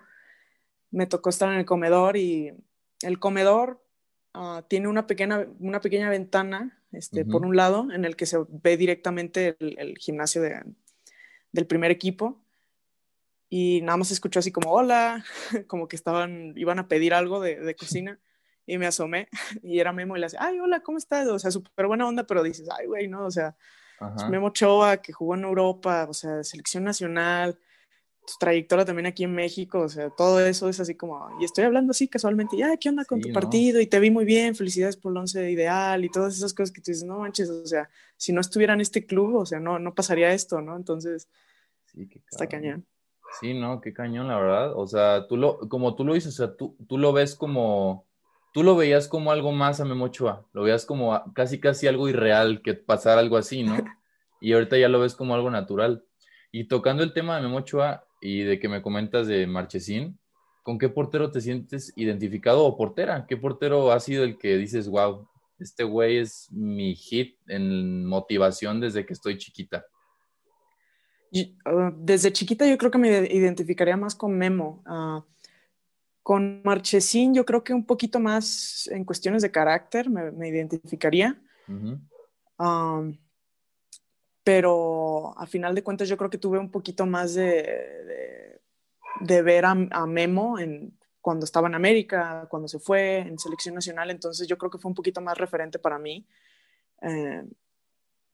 me 0.91 1.07
tocó 1.07 1.31
estar 1.31 1.51
en 1.51 1.57
el 1.57 1.65
comedor 1.65 2.17
y 2.17 2.53
el 3.01 3.17
comedor 3.17 3.83
ah, 4.35 4.63
tiene 4.67 4.89
una 4.89 5.07
pequeña, 5.07 5.47
una 5.57 5.81
pequeña 5.81 6.07
ventana 6.11 6.79
este, 6.91 7.25
por 7.25 7.43
un 7.43 7.55
lado 7.55 7.87
en 7.91 8.05
el 8.05 8.15
que 8.15 8.27
se 8.27 8.37
ve 8.47 8.77
directamente 8.77 9.57
el, 9.59 9.97
gimnasio 9.97 10.43
de, 10.43 10.61
del 11.51 11.65
primer 11.65 11.89
equipo 11.89 12.45
y 13.49 13.81
nada 13.81 13.97
más 13.97 14.11
escuchó 14.11 14.37
así 14.37 14.51
como 14.51 14.71
hola, 14.71 15.25
como 15.65 15.87
que 15.87 15.95
estaban, 15.95 16.53
iban 16.57 16.77
a 16.77 16.87
pedir 16.87 17.15
algo 17.15 17.39
de, 17.39 17.59
de 17.59 17.75
cocina 17.75 18.19
y 18.65 18.77
me 18.77 18.87
asomé 18.87 19.27
y 19.63 19.79
era 19.79 19.93
Memo 19.93 20.15
y 20.15 20.19
le 20.19 20.25
decía, 20.27 20.39
ay, 20.41 20.59
hola, 20.59 20.81
¿cómo 20.81 20.97
estás? 20.97 21.27
O 21.27 21.39
sea, 21.39 21.51
súper 21.51 21.87
buena 21.87 22.07
onda, 22.07 22.25
pero 22.25 22.43
dices, 22.43 22.67
ay, 22.77 22.87
güey, 22.87 23.07
¿no? 23.07 23.25
O 23.25 23.31
sea, 23.31 23.55
Memo 24.29 24.49
Choa, 24.49 24.97
que 24.97 25.13
jugó 25.13 25.35
en 25.35 25.43
Europa, 25.43 26.07
o 26.09 26.13
sea, 26.13 26.43
selección 26.43 26.83
nacional, 26.83 27.57
tu 28.25 28.33
trayectoria 28.39 28.85
también 28.85 29.05
aquí 29.05 29.23
en 29.23 29.33
México, 29.33 29.81
o 29.81 29.89
sea, 29.89 30.09
todo 30.09 30.45
eso 30.45 30.69
es 30.69 30.79
así 30.79 30.95
como, 30.95 31.29
y 31.39 31.45
estoy 31.45 31.65
hablando 31.65 31.91
así 31.91 32.07
casualmente, 32.07 32.57
ya, 32.57 32.75
¿qué 32.77 32.89
onda 32.89 33.05
con 33.05 33.21
tu 33.21 33.31
partido? 33.31 33.81
Y 33.81 33.87
te 33.87 33.99
vi 33.99 34.11
muy 34.11 34.25
bien, 34.25 34.55
felicidades 34.55 34.97
por 34.97 35.11
el 35.11 35.17
once 35.17 35.51
ideal 35.51 36.03
y 36.03 36.09
todas 36.09 36.35
esas 36.35 36.53
cosas 36.53 36.71
que 36.71 36.81
tú 36.81 36.91
dices, 36.91 37.05
no 37.05 37.19
manches, 37.19 37.49
o 37.49 37.65
sea, 37.65 37.89
si 38.17 38.31
no 38.31 38.41
estuviera 38.41 38.73
en 38.73 38.81
este 38.81 39.05
club, 39.05 39.35
o 39.35 39.45
sea, 39.45 39.59
no, 39.59 39.79
no 39.79 39.93
pasaría 39.93 40.33
esto, 40.33 40.61
¿no? 40.61 40.75
Entonces, 40.75 41.29
sí, 41.85 42.09
está 42.29 42.47
cañón. 42.47 42.85
Sí, 43.39 43.53
no, 43.53 43.81
qué 43.81 43.93
cañón, 43.93 44.27
la 44.27 44.37
verdad. 44.37 44.73
O 44.75 44.85
sea, 44.87 45.27
tú 45.27 45.37
lo, 45.37 45.59
como 45.67 45.95
tú 45.95 46.05
lo 46.05 46.13
dices, 46.13 46.39
o 46.39 46.45
sea, 46.45 46.55
tú, 46.55 46.77
tú 46.87 46.97
lo 46.97 47.13
ves 47.13 47.35
como, 47.35 48.05
tú 48.53 48.63
lo 48.63 48.75
veías 48.75 49.07
como 49.07 49.31
algo 49.31 49.51
más 49.51 49.81
a 49.81 49.85
Memochoa, 49.85 50.47
lo 50.53 50.63
veías 50.63 50.85
como 50.85 51.21
casi 51.33 51.59
casi 51.59 51.87
algo 51.87 52.07
irreal 52.07 52.61
que 52.61 52.75
pasara 52.75 53.19
algo 53.19 53.35
así, 53.35 53.63
¿no? 53.63 53.75
Y 54.39 54.51
ahorita 54.51 54.77
ya 54.77 54.89
lo 54.89 54.99
ves 54.99 55.15
como 55.15 55.35
algo 55.35 55.49
natural. 55.49 56.03
Y 56.51 56.65
tocando 56.65 57.01
el 57.01 57.13
tema 57.13 57.37
de 57.37 57.43
Memochoa 57.43 58.05
y 58.19 58.41
de 58.41 58.59
que 58.59 58.67
me 58.67 58.81
comentas 58.81 59.25
de 59.25 59.47
Marchesín, 59.47 60.19
¿con 60.63 60.77
qué 60.77 60.89
portero 60.89 61.31
te 61.31 61.39
sientes 61.39 61.93
identificado 61.95 62.65
o 62.65 62.75
portera? 62.75 63.25
¿Qué 63.25 63.37
portero 63.37 63.93
ha 63.93 64.01
sido 64.01 64.25
el 64.25 64.37
que 64.37 64.57
dices, 64.57 64.89
wow, 64.89 65.29
este 65.59 65.85
güey 65.85 66.17
es 66.17 66.51
mi 66.51 66.93
hit 66.93 67.37
en 67.47 68.05
motivación 68.05 68.81
desde 68.81 69.05
que 69.05 69.13
estoy 69.13 69.37
chiquita? 69.37 69.85
Ah, 71.65 71.93
desde 71.95 72.33
chiquita 72.33 72.67
yo 72.67 72.77
creo 72.77 72.91
que 72.91 72.97
me 72.97 73.25
identificaría 73.31 73.95
más 73.95 74.13
con 74.13 74.37
Memo. 74.37 74.83
Uh, 74.85 75.23
con 76.23 76.61
Marchesín 76.63 77.33
yo 77.33 77.45
creo 77.45 77.63
que 77.63 77.73
un 77.73 77.85
poquito 77.85 78.19
más 78.19 78.87
en 78.87 79.03
cuestiones 79.03 79.41
de 79.41 79.51
carácter 79.51 80.09
me, 80.09 80.47
identificaría. 80.47 81.39
pero 84.43 85.37
a 85.37 85.45
final 85.45 85.75
de 85.75 85.83
cuentas 85.83 86.07
yo 86.07 86.17
creo 86.17 86.29
que 86.29 86.37
tuve 86.37 86.57
un 86.57 86.71
poquito 86.71 87.05
más 87.05 87.35
de, 87.35 88.59
de, 89.19 89.41
ver 89.41 89.65
a, 89.65 89.75
Memo 90.07 90.57
en, 90.59 90.97
cuando 91.19 91.43
estaba 91.43 91.67
en 91.67 91.75
América, 91.75 92.47
cuando 92.49 92.69
se 92.69 92.79
fue 92.79 93.19
en 93.19 93.37
selección 93.37 93.75
nacional, 93.75 94.09
entonces 94.09 94.47
yo 94.47 94.57
creo 94.57 94.71
que 94.71 94.77
fue 94.77 94.89
un 94.89 94.95
poquito 94.95 95.19
más 95.19 95.37
referente 95.37 95.77
para 95.77 95.99
mí. 95.99 96.25
Eh, 97.01 97.43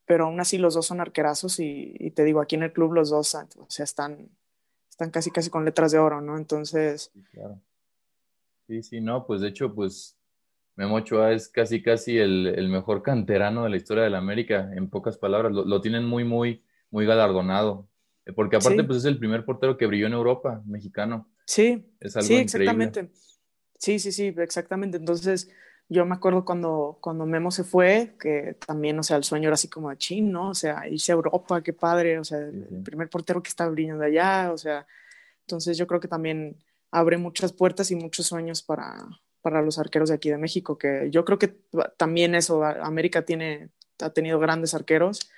pero 0.06 0.26
aún 0.26 0.40
así 0.40 0.58
los 0.58 0.74
dos 0.74 0.88
son 0.88 1.02
arquerazos 1.02 1.60
y, 1.60 2.12
te 2.16 2.24
digo, 2.24 2.42
aquí 2.42 2.56
en 2.56 2.64
el 2.64 2.74
club 2.74 2.94
los 2.94 3.12
dos, 3.12 3.36
o 3.36 3.70
sea, 3.70 3.84
están, 3.84 4.30
están 4.90 5.12
casi 5.12 5.30
casi 5.30 5.52
con 5.52 5.66
letras 5.66 5.92
de 5.92 6.00
oro, 6.00 6.20
¿no? 6.20 6.36
Entonces, 6.36 7.12
claro. 7.32 7.62
Sí, 8.70 8.84
sí, 8.84 9.02
no, 9.02 9.26
pues 9.26 9.42
de 9.42 9.48
hecho, 9.48 9.74
pues 9.74 10.16
Memo 10.76 10.98
Ochoa 10.98 11.34
es 11.34 11.50
casi, 11.50 11.82
casi 11.82 12.20
el, 12.20 12.70
mejor 12.70 13.02
canterano 13.02 13.64
de 13.64 13.72
la 13.72 13.78
historia 13.78 14.04
de 14.04 14.12
la 14.12 14.20
América, 14.20 14.70
en 14.76 14.92
pocas 14.92 15.18
palabras. 15.18 15.52
Lo, 15.52 15.82
tienen 15.82 16.06
muy, 16.06 16.24
muy, 16.24 16.64
muy 16.92 17.08
galardonado. 17.08 17.90
Eh, 18.28 18.32
porque 18.32 18.58
aparte, 18.58 18.84
pues 18.84 19.00
es 19.00 19.06
el 19.06 19.18
primer 19.18 19.44
portero 19.44 19.76
que 19.76 19.88
brilló 19.88 20.06
en 20.06 20.14
Europa, 20.14 20.62
mexicano. 20.68 21.28
Sí, 21.46 21.84
es 22.00 22.16
algo 22.16 22.28
sí, 22.28 22.36
exactamente. 22.36 23.10
Sí, 23.80 23.98
sí, 23.98 24.12
sí, 24.12 24.36
exactamente. 24.38 24.98
Entonces, 24.98 25.50
yo 25.88 26.06
me 26.06 26.14
acuerdo 26.14 26.46
cuando, 26.46 27.00
cuando 27.02 27.26
Memo 27.26 27.50
se 27.50 27.64
fue, 27.64 28.14
que 28.20 28.56
también, 28.68 29.00
o 29.00 29.04
sea, 29.04 29.18
el 29.18 29.24
sueño 29.24 29.48
era 29.48 29.56
así 29.56 29.68
como 29.68 29.90
de 29.90 29.98
chin, 29.98 30.32
¿no? 30.32 30.50
O 30.50 30.54
sea, 30.54 30.88
irse 30.88 31.12
a 31.12 31.16
Europa, 31.16 31.64
qué 31.64 31.74
padre, 31.74 32.20
o 32.20 32.24
sea, 32.24 32.38
el 32.38 32.84
primer 32.84 33.10
portero 33.10 33.42
que 33.42 33.50
está 33.50 33.68
brillando 33.68 34.04
allá, 34.04 34.52
o 34.54 34.60
sea, 34.60 34.86
entonces 35.42 35.76
yo 35.76 35.88
creo 35.88 36.00
que 36.00 36.08
también 36.08 36.56
abre 36.92 37.18
muchas 37.18 37.54
puertas 37.54 37.92
y 37.92 37.96
muchos 37.96 38.28
sueños 38.28 38.62
para, 38.64 39.08
para 39.42 39.62
los 39.62 39.80
arqueros 39.80 40.10
de 40.10 40.16
aquí 40.16 40.30
de 40.30 40.38
México, 40.38 40.78
que 40.78 41.10
yo 41.12 41.26
creo 41.26 41.40
que 41.40 41.56
también 41.98 42.36
eso, 42.36 42.64
América 42.64 43.24
tiene, 43.24 43.70
ha 44.00 44.10
tenido 44.12 44.40
grandes 44.40 44.74
arqueros 44.74 45.30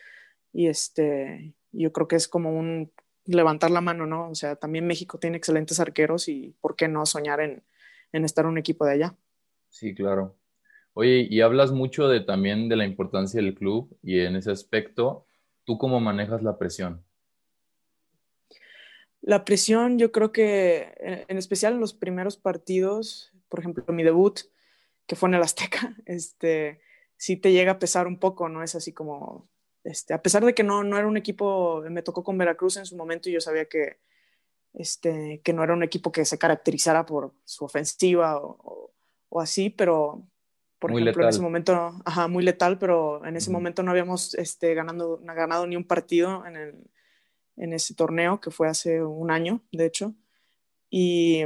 y 0.53 0.67
este, 0.67 1.53
yo 1.71 1.91
creo 1.91 2.07
que 2.07 2.15
es 2.15 2.27
como 2.27 2.57
un 2.57 2.91
levantar 3.25 3.71
la 3.71 3.81
mano, 3.81 4.05
¿no? 4.05 4.29
O 4.29 4.35
sea, 4.35 4.55
también 4.55 4.87
México 4.87 5.19
tiene 5.19 5.37
excelentes 5.37 5.79
arqueros 5.79 6.27
y 6.27 6.55
¿por 6.61 6.75
qué 6.75 6.87
no 6.87 7.05
soñar 7.05 7.39
en, 7.41 7.63
en 8.11 8.25
estar 8.25 8.45
un 8.45 8.57
equipo 8.57 8.85
de 8.85 8.93
allá? 8.93 9.15
Sí, 9.69 9.93
claro. 9.93 10.35
Oye, 10.93 11.27
y 11.29 11.41
hablas 11.41 11.71
mucho 11.71 12.07
de 12.09 12.19
también 12.19 12.67
de 12.67 12.75
la 12.75 12.85
importancia 12.85 13.41
del 13.41 13.55
club 13.55 13.97
y 14.01 14.19
en 14.19 14.35
ese 14.35 14.51
aspecto, 14.51 15.25
¿tú 15.63 15.77
cómo 15.77 15.99
manejas 15.99 16.43
la 16.43 16.57
presión? 16.57 17.03
La 19.21 19.45
presión, 19.45 19.99
yo 19.99 20.11
creo 20.11 20.31
que 20.31 20.93
en, 20.99 21.37
especial 21.37 21.73
en 21.73 21.79
los 21.79 21.93
primeros 21.93 22.37
partidos, 22.37 23.31
por 23.49 23.59
ejemplo, 23.59 23.83
mi 23.93 24.03
debut, 24.03 24.39
que 25.05 25.15
fue 25.15 25.29
en 25.29 25.35
el 25.35 25.43
Azteca, 25.43 25.95
este, 26.05 26.81
sí 27.17 27.37
te 27.37 27.51
llega 27.51 27.73
a 27.73 27.79
pesar 27.79 28.07
un 28.07 28.17
poco, 28.17 28.49
¿no? 28.49 28.63
Es 28.63 28.73
así 28.73 28.93
como, 28.93 29.47
este, 29.83 30.13
a 30.15 30.21
pesar 30.21 30.43
de 30.43 30.55
que 30.55 30.63
no, 30.63 30.83
no 30.83 30.97
era 30.97 31.07
un 31.07 31.17
equipo, 31.17 31.83
me 31.89 32.01
tocó 32.01 32.23
con 32.23 32.37
Veracruz 32.37 32.77
en 32.77 32.85
su 32.85 32.97
momento 32.97 33.29
y 33.29 33.33
yo 33.33 33.41
sabía 33.41 33.65
que, 33.65 33.99
este, 34.73 35.41
que 35.43 35.53
no 35.53 35.63
era 35.63 35.73
un 35.73 35.83
equipo 35.83 36.11
que 36.11 36.25
se 36.25 36.39
caracterizara 36.39 37.05
por 37.05 37.33
su 37.45 37.65
ofensiva 37.65 38.37
o, 38.37 38.91
o, 39.29 39.41
así, 39.41 39.69
pero 39.69 40.25
por 40.79 40.91
ejemplo 40.91 41.23
en 41.23 41.29
ese 41.29 41.41
momento, 41.41 42.01
ajá, 42.05 42.27
muy 42.27 42.43
letal, 42.43 42.79
pero 42.79 43.23
en 43.23 43.35
ese 43.35 43.51
momento 43.51 43.83
no 43.83 43.91
habíamos 43.91 44.33
este, 44.33 44.73
ganando, 44.73 45.19
ganado 45.23 45.67
ni 45.67 45.75
un 45.75 45.85
partido 45.85 46.43
en, 46.47 46.55
el, 46.55 46.75
en 47.57 47.73
ese 47.73 47.93
torneo 47.93 48.39
que 48.39 48.51
fue 48.51 48.67
hace 48.67 49.03
un 49.03 49.31
año, 49.31 49.61
de 49.71 49.85
hecho. 49.85 50.15
Y 50.89 51.43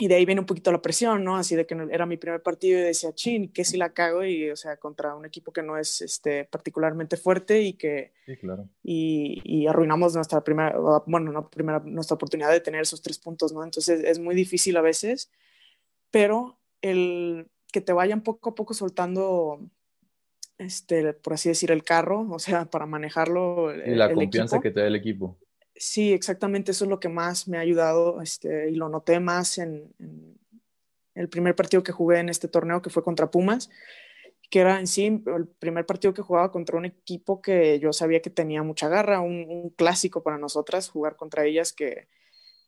y 0.00 0.06
de 0.06 0.14
ahí 0.14 0.24
viene 0.24 0.40
un 0.40 0.46
poquito 0.46 0.70
la 0.70 0.80
presión, 0.80 1.24
¿no? 1.24 1.36
Así 1.36 1.56
de 1.56 1.66
que 1.66 1.76
era 1.90 2.06
mi 2.06 2.16
primer 2.16 2.40
partido 2.40 2.78
y 2.78 2.82
decía, 2.82 3.12
chin, 3.12 3.52
¿qué 3.52 3.64
si 3.64 3.76
la 3.76 3.92
cago? 3.92 4.24
Y, 4.24 4.48
o 4.48 4.54
sea, 4.54 4.76
contra 4.76 5.16
un 5.16 5.26
equipo 5.26 5.52
que 5.52 5.60
no 5.60 5.76
es 5.76 6.00
este, 6.00 6.44
particularmente 6.44 7.16
fuerte 7.16 7.62
y 7.62 7.72
que... 7.72 8.12
Sí, 8.24 8.36
claro. 8.36 8.68
Y, 8.84 9.42
y 9.42 9.66
arruinamos 9.66 10.14
nuestra 10.14 10.44
primera, 10.44 10.78
bueno, 11.04 11.32
no 11.32 11.50
primera, 11.50 11.80
nuestra 11.80 12.14
oportunidad 12.14 12.52
de 12.52 12.60
tener 12.60 12.82
esos 12.82 13.02
tres 13.02 13.18
puntos, 13.18 13.52
¿no? 13.52 13.64
Entonces 13.64 14.04
es 14.04 14.20
muy 14.20 14.36
difícil 14.36 14.76
a 14.76 14.82
veces, 14.82 15.32
pero 16.12 16.60
el 16.80 17.50
que 17.72 17.80
te 17.80 17.92
vayan 17.92 18.22
poco 18.22 18.50
a 18.50 18.54
poco 18.54 18.74
soltando, 18.74 19.68
este, 20.58 21.12
por 21.14 21.34
así 21.34 21.48
decir, 21.48 21.70
el 21.70 21.84
carro, 21.84 22.26
o 22.30 22.38
sea, 22.38 22.66
para 22.66 22.86
manejarlo. 22.86 23.74
Y 23.74 23.94
la 23.94 24.12
confianza 24.12 24.60
que 24.60 24.70
te 24.70 24.80
da 24.80 24.86
el 24.86 24.96
equipo. 24.96 25.38
Sí, 25.74 26.12
exactamente, 26.12 26.72
eso 26.72 26.84
es 26.84 26.90
lo 26.90 26.98
que 26.98 27.08
más 27.08 27.46
me 27.46 27.56
ha 27.56 27.60
ayudado 27.60 28.20
este, 28.20 28.68
y 28.70 28.74
lo 28.74 28.88
noté 28.88 29.20
más 29.20 29.58
en, 29.58 29.94
el 31.14 31.28
primer 31.28 31.54
partido 31.54 31.82
que 31.82 31.92
jugué 31.92 32.18
en 32.18 32.28
este 32.28 32.48
torneo, 32.48 32.82
que 32.82 32.90
fue 32.90 33.04
contra 33.04 33.30
Pumas, 33.30 33.70
que 34.50 34.60
era 34.60 34.80
en 34.80 34.86
sí 34.86 35.06
el 35.06 35.46
primer 35.46 35.86
partido 35.86 36.14
que 36.14 36.22
jugaba 36.22 36.50
contra 36.50 36.76
un 36.76 36.84
equipo 36.84 37.40
que 37.40 37.78
yo 37.78 37.92
sabía 37.92 38.22
que 38.22 38.30
tenía 38.30 38.62
mucha 38.62 38.88
garra, 38.88 39.20
un, 39.20 39.70
clásico 39.76 40.22
para 40.22 40.38
nosotras, 40.38 40.88
jugar 40.88 41.16
contra 41.16 41.44
ellas, 41.44 41.72
que, 41.72 42.08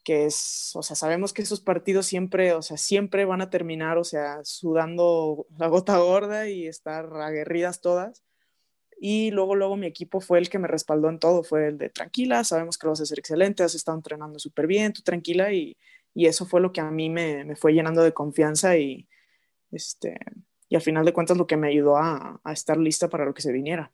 que, 0.04 0.26
es, 0.26 0.72
o 0.74 0.82
sea, 0.82 0.96
sabemos 0.96 1.32
que 1.32 1.42
esos 1.42 1.60
partidos 1.60 2.06
siempre, 2.06 2.52
o 2.54 2.62
sea, 2.62 2.76
siempre 2.76 3.24
van 3.24 3.42
a 3.42 3.50
terminar, 3.50 3.98
o 3.98 4.04
sea, 4.04 4.44
sudando 4.44 5.46
la 5.58 5.68
gota 5.68 5.98
gorda 5.98 6.48
y 6.48 6.66
estar 6.66 7.06
aguerridas 7.16 7.80
todas 7.80 8.22
y 9.02 9.30
luego, 9.30 9.54
luego 9.56 9.76
mi 9.76 9.86
equipo 9.86 10.20
fue 10.20 10.38
el 10.38 10.50
que 10.50 10.58
me 10.58 10.68
respaldó 10.68 11.08
en 11.08 11.18
todo, 11.18 11.42
fue 11.42 11.68
el 11.68 11.78
de 11.78 11.88
tranquila, 11.88 12.44
sabemos 12.44 12.76
que 12.76 12.86
lo 12.86 12.92
vas 12.92 13.00
a 13.00 13.04
hacer 13.04 13.18
excelente, 13.18 13.62
has 13.62 13.74
estado 13.74 13.96
entrenando 13.96 14.38
súper 14.38 14.66
bien, 14.66 14.92
tú 14.92 15.00
tranquila 15.00 15.50
y, 15.54 15.74
y, 16.12 16.26
eso 16.26 16.44
fue 16.44 16.60
lo 16.60 16.70
que 16.70 16.82
a 16.82 16.90
mí 16.90 17.08
me, 17.08 17.44
me, 17.46 17.56
fue 17.56 17.72
llenando 17.72 18.02
de 18.02 18.12
confianza 18.12 18.76
y, 18.76 19.08
este, 19.72 20.18
y 20.68 20.76
al 20.76 20.82
final 20.82 21.06
de 21.06 21.14
cuentas 21.14 21.38
lo 21.38 21.46
que 21.46 21.56
me 21.56 21.68
ayudó 21.68 21.96
a, 21.96 22.42
a 22.44 22.52
estar 22.52 22.76
lista 22.76 23.08
para 23.08 23.24
lo 23.24 23.32
que 23.32 23.40
se 23.40 23.52
viniera. 23.52 23.90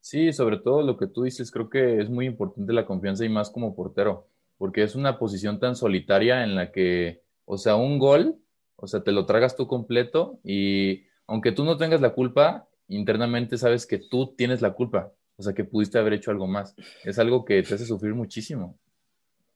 Sí, 0.00 0.32
sobre 0.32 0.56
todo 0.56 0.80
lo 0.80 0.96
que 0.96 1.06
tú 1.06 1.24
dices, 1.24 1.50
creo 1.50 1.68
que 1.68 2.00
es 2.00 2.08
muy 2.08 2.24
importante 2.24 2.72
la 2.72 2.86
confianza 2.86 3.26
y 3.26 3.28
más 3.28 3.50
como 3.50 3.76
portero, 3.76 4.26
porque 4.62 4.84
es 4.84 4.94
una 4.94 5.18
posición 5.18 5.58
tan 5.58 5.74
solitaria 5.74 6.44
en 6.44 6.54
la 6.54 6.70
que, 6.70 7.24
o 7.46 7.58
sea, 7.58 7.74
un 7.74 7.98
gol, 7.98 8.38
o 8.76 8.86
sea, 8.86 9.02
te 9.02 9.10
lo 9.10 9.26
tragas 9.26 9.56
tú 9.56 9.66
completo 9.66 10.38
y 10.44 11.02
aunque 11.26 11.50
tú 11.50 11.64
no 11.64 11.76
tengas 11.78 12.00
la 12.00 12.10
culpa, 12.10 12.68
internamente 12.86 13.58
sabes 13.58 13.86
que 13.86 13.98
tú 13.98 14.36
tienes 14.36 14.62
la 14.62 14.74
culpa, 14.74 15.12
o 15.34 15.42
sea, 15.42 15.52
que 15.52 15.64
pudiste 15.64 15.98
haber 15.98 16.12
hecho 16.12 16.30
algo 16.30 16.46
más. 16.46 16.76
Es 17.02 17.18
algo 17.18 17.44
que 17.44 17.60
te 17.64 17.74
hace 17.74 17.84
sufrir 17.84 18.14
muchísimo. 18.14 18.78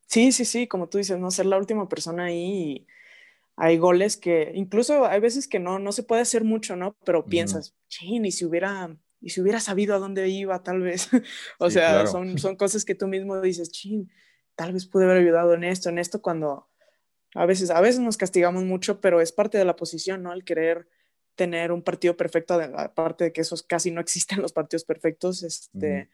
Sí, 0.09 0.33
sí, 0.33 0.45
sí, 0.45 0.67
como 0.67 0.89
tú 0.89 0.99
dices, 0.99 1.21
no 1.21 1.31
ser 1.31 1.47
la 1.47 1.59
última 1.59 1.89
persona 1.89 2.25
ahí. 2.25 2.85
hay 3.55 3.79
goles 3.79 4.17
que, 4.17 4.51
incluso 4.57 5.07
hay 5.07 5.21
veces 5.21 5.47
que 5.47 5.61
no, 5.61 5.79
no 5.79 5.93
se 5.93 6.03
puede 6.03 6.23
hacer 6.23 6.43
mucho, 6.43 6.75
¿no? 6.75 6.97
Pero 7.05 7.27
piensas, 7.27 7.77
chin, 7.87 8.25
y 8.25 8.33
si 8.33 8.45
hubiera, 8.45 8.97
y 9.21 9.31
si 9.31 9.41
hubiera 9.41 9.61
sabido 9.61 9.95
a 9.95 10.01
dónde 10.01 10.29
iba, 10.31 10.65
tal 10.65 10.81
vez. 10.81 11.11
o 11.61 11.71
sea, 11.71 12.09
son, 12.09 12.39
son 12.39 12.57
cosas 12.57 12.85
que 12.85 12.97
tú 12.97 13.07
mismo 13.07 13.41
dices, 13.41 13.71
chin, 13.71 14.11
tal 14.57 14.73
vez 14.73 14.87
pude 14.87 15.05
haber 15.05 15.19
ayudado 15.19 15.55
en 15.55 15.65
esto, 15.65 15.91
en 15.91 15.99
esto, 15.99 16.21
cuando 16.21 16.69
a 17.35 17.47
veces, 17.47 17.71
a 17.71 17.81
veces 17.81 18.01
nos 18.01 18.17
castigamos 18.17 18.65
mucho, 18.65 19.01
pero 19.01 19.21
es 19.21 19.31
parte 19.31 19.59
de 19.59 19.65
la 19.65 19.77
posición, 19.77 20.23
¿no? 20.23 20.33
El 20.33 20.45
querer 20.45 20.89
tener 21.35 21.71
un 21.71 21.83
partido 21.83 22.17
perfecto, 22.17 22.55
aparte 22.55 23.25
de 23.25 23.33
que 23.33 23.43
esos 23.43 23.63
casi 23.63 23.91
no 23.91 24.01
existen 24.07 24.43
los 24.43 24.53
partidos 24.53 24.85
perfectos. 24.85 25.43
Este, 25.43 26.09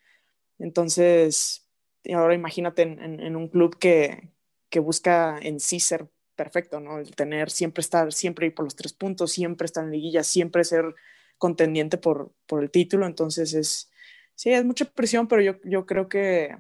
Entonces, 0.59 1.69
ahora 2.13 2.35
imagínate 2.35 2.83
en, 2.83 3.37
un 3.37 3.49
club 3.49 3.79
que, 3.79 4.31
que, 4.69 4.81
busca 4.81 5.39
en 5.41 5.61
sí 5.61 5.79
ser 5.79 6.09
perfecto, 6.35 6.81
¿no? 6.81 6.99
El 6.99 7.15
tener, 7.15 7.51
siempre 7.51 7.83
estar, 7.83 8.13
siempre 8.13 8.47
ir 8.47 8.55
por 8.55 8.65
los 8.65 8.75
tres 8.75 8.93
puntos, 8.93 9.33
siempre 9.33 9.67
estar 9.67 9.85
en 9.85 9.93
liguilla, 9.93 10.25
siempre 10.25 10.65
ser 10.65 10.95
contendiente 11.39 11.99
por, 11.99 12.33
por 12.47 12.63
el 12.65 12.71
título. 12.71 13.07
Entonces, 13.07 13.55
es, 13.55 13.93
sí, 14.35 14.51
es 14.51 14.65
mucha 14.65 14.87
presión, 14.87 15.29
pero 15.29 15.43
yo, 15.43 15.55
yo 15.63 15.87
creo 15.87 16.09
que 16.09 16.57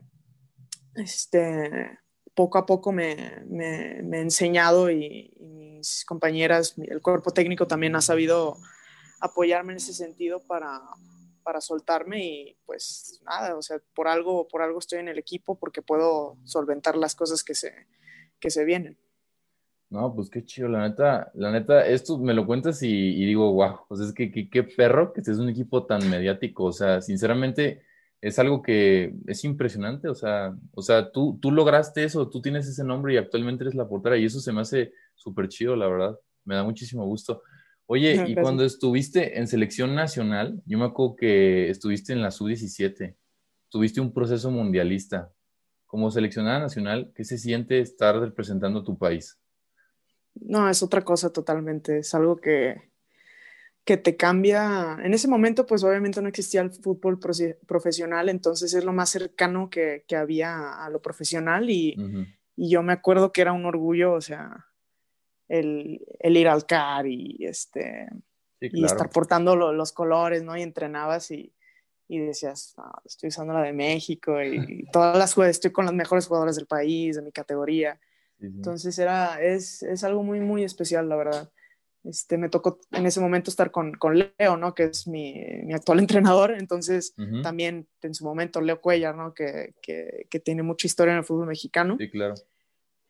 este, 0.95 1.99
poco 2.35 2.59
a 2.59 2.67
poco 2.67 2.93
me, 2.93 3.43
me, 3.47 4.03
me 4.03 4.19
he 4.19 4.23
enseñado 4.23 4.91
y, 4.91 5.35
mis 5.83 6.05
compañeras, 6.05 6.77
el 6.79 7.03
cuerpo 7.03 7.33
técnico 7.33 7.67
también 7.67 7.97
ha 7.97 8.01
sabido 8.01 8.57
apoyarme 9.21 9.73
en 9.73 9.79
ese 9.79 9.93
sentido 9.93 10.41
para, 10.47 10.81
para 11.43 11.61
soltarme 11.61 12.25
y 12.25 12.57
pues 12.65 13.21
nada, 13.25 13.57
o 13.57 13.63
sea, 13.63 13.81
por 13.95 14.07
algo, 14.07 14.47
por 14.47 14.63
algo 14.63 14.79
estoy 14.79 15.01
en 15.01 15.09
el 15.09 15.19
equipo 15.19 15.59
porque 15.59 15.83
puedo 15.83 16.37
solventar 16.45 16.97
las 16.97 17.17
cosas 17.17 17.43
que 17.43 17.55
se, 17.55 17.73
que 18.39 18.51
se 18.51 18.65
vienen. 18.65 18.97
No, 19.91 20.15
pues 20.15 20.31
qué 20.31 20.45
chido, 20.45 20.69
la 20.69 20.89
neta, 20.89 21.31
la 21.35 21.51
neta, 21.51 21.87
esto 21.87 22.17
me 22.17 22.33
lo 22.33 22.47
cuentas 22.47 22.83
y, 22.83 23.27
digo, 23.27 23.53
wow, 23.53 23.81
pues 23.89 24.01
es 24.01 24.15
que 24.15 24.31
qué 24.31 24.63
perro 24.63 25.13
que 25.13 25.21
estés 25.21 25.39
un 25.39 25.51
equipo 25.51 25.85
tan 25.85 26.09
mediático, 26.09 26.65
o 26.65 26.73
sea, 26.73 27.03
sinceramente, 27.03 27.83
es 28.23 28.39
algo 28.39 28.63
que 28.63 29.15
es 29.27 29.45
impresionante, 29.45 30.09
o 30.09 30.15
sea, 30.15 30.57
o 30.75 30.81
sea 30.81 31.11
tú, 31.11 31.39
tú 31.43 31.51
lograste 31.51 32.05
eso, 32.05 32.31
tú 32.31 32.41
tienes 32.41 32.69
ese 32.69 32.85
nombre 32.85 33.13
y 33.13 33.17
actualmente 33.17 33.65
eres 33.65 33.75
la 33.75 33.89
portera 33.89 34.17
y 34.17 34.25
eso 34.25 34.39
se 34.39 34.53
me 34.53 34.61
hace 34.61 34.93
súper 35.17 35.49
chido, 35.49 35.75
la 35.75 35.89
verdad, 35.89 36.19
me 36.45 36.55
da 36.55 36.63
muchísimo 36.63 37.05
gusto. 37.05 37.43
Oye, 37.87 38.25
y 38.29 38.37
cuando 38.37 38.65
estuviste 38.65 39.41
en 39.41 39.49
selección 39.49 39.97
nacional, 39.97 40.63
yo 40.67 40.79
me 40.79 40.85
acuerdo 40.85 41.17
que 41.17 41.69
estuviste 41.69 42.13
en 42.13 42.23
la 42.23 42.31
sub-17, 42.31 43.17
tuviste 43.69 44.01
un 44.01 44.15
proceso 44.15 44.53
mundialista. 44.53 45.33
Como 45.87 46.11
seleccionada 46.11 46.61
nacional, 46.61 47.13
¿qué 47.15 47.25
se 47.25 47.37
siente 47.37 47.81
estar 47.81 48.19
representando 48.19 48.79
a 48.81 48.85
tu 48.85 48.97
país? 48.97 49.39
No, 50.35 50.71
es 50.71 50.83
otra 50.83 51.03
cosa 51.03 51.33
totalmente, 51.33 51.99
es 51.99 52.15
algo 52.15 52.37
que, 52.37 52.92
que 53.85 53.97
te 53.97 54.17
cambia. 54.17 54.99
En 55.03 55.15
ese 55.15 55.29
momento, 55.29 55.67
pues 55.67 55.83
obviamente 55.85 56.23
no 56.23 56.29
existía 56.29 56.61
el 56.61 56.71
fútbol 56.71 57.19
profesional, 57.67 58.29
entonces 58.29 58.75
es 58.75 58.85
lo 58.85 58.93
más 58.93 59.11
cercano 59.11 59.71
que, 59.71 60.05
que 60.07 60.17
había 60.17 60.85
a 60.85 60.91
lo 60.91 61.03
profesional 61.03 61.69
y, 61.71 61.97
y, 62.57 62.71
yo 62.71 62.83
me 62.83 62.93
acuerdo 62.93 63.33
que 63.33 63.41
era 63.41 63.53
un 63.53 63.67
orgullo, 63.67 64.13
o 64.13 64.21
sea, 64.21 64.67
el, 65.49 66.01
el 66.21 66.37
ir 66.37 66.49
al 66.49 66.65
CAR 66.65 67.07
y, 67.07 67.39
este, 67.41 68.09
y 68.61 68.85
estar 68.85 69.11
portando 69.11 69.57
los 69.57 69.93
colores, 69.93 70.43
¿no? 70.45 70.57
Y 70.57 70.63
entrenabas 70.63 71.31
y, 71.33 71.53
y 72.09 72.19
decías, 72.19 72.75
estoy 73.05 73.29
usando 73.29 73.53
la 73.53 73.63
de 73.63 73.73
México 73.73 74.41
y, 74.43 74.85
todas 74.93 75.17
las 75.19 75.37
estoy 75.49 75.73
con 75.73 75.87
los 75.87 75.95
mejores 75.95 76.27
jugadores 76.27 76.57
del 76.57 76.67
país, 76.67 77.17
de 77.17 77.23
mi 77.23 77.33
categoría. 77.33 77.99
Entonces 78.39 78.99
era, 78.99 79.41
es, 79.41 79.83
es 79.83 80.03
algo 80.03 80.23
muy, 80.23 80.41
muy 80.41 80.65
especial, 80.65 81.09
la 81.09 81.17
verdad. 81.17 81.51
Este, 82.05 82.37
me 82.37 82.49
tocó 82.49 82.81
en 82.91 83.07
ese 83.07 83.21
momento 83.21 83.49
estar 83.49 83.71
con, 83.71 83.93
con 83.93 84.19
Leo, 84.19 84.57
¿no? 84.57 84.75
Que 84.75 84.85
es 84.85 85.07
mi, 85.07 85.35
mi 85.65 85.73
actual 85.73 85.99
entrenador. 86.01 86.53
Entonces, 86.53 87.15
también 87.43 87.87
en 88.03 88.15
su 88.15 88.25
momento 88.25 88.61
Leo 88.61 88.81
Cuellar, 88.81 89.15
¿no? 89.17 89.35
Que, 89.35 89.75
que, 89.83 90.27
que, 90.29 90.41
tiene 90.41 90.63
mucha 90.63 90.87
historia 90.87 91.13
en 91.13 91.19
el 91.19 91.25
fútbol 91.25 91.47
mexicano. 91.47 91.97
Sí, 91.99 92.11
claro. 92.11 92.35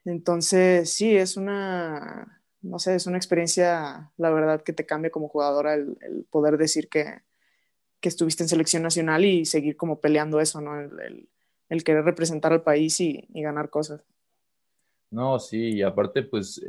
Entonces, 0.05 0.93
sí, 0.93 1.17
es 1.17 1.37
una, 1.37 2.43
no 2.61 2.79
sé, 2.79 2.95
es 2.97 3.07
una 3.07 3.17
experiencia, 3.17 4.11
la 4.17 4.31
verdad, 4.31 4.63
que 4.63 4.73
te 4.73 4.85
cambia 4.85 5.11
como 5.11 5.29
jugadora 5.29 5.75
el, 5.75 5.97
el 6.03 6.25
poder 6.25 6.59
decir 6.59 6.89
que, 6.89 7.21
que, 8.01 8.09
estuviste 8.09 8.43
en 8.43 8.49
selección 8.49 8.83
nacional 8.83 9.25
y 9.25 9.45
seguir 9.47 9.77
como 9.77 10.01
peleando 10.01 10.41
eso, 10.41 10.61
¿no? 10.61 10.79
El, 10.79 11.01
el, 11.01 11.29
el 11.69 11.85
querer 11.85 12.05
representar 12.05 12.53
al 12.53 12.63
país 12.63 13.01
y, 13.01 13.29
y 13.33 13.43
ganar 13.43 13.71
cosas. 13.71 14.03
No, 15.11 15.39
sí, 15.39 15.75
y 15.75 15.83
aparte, 15.83 16.23
pues 16.25 16.61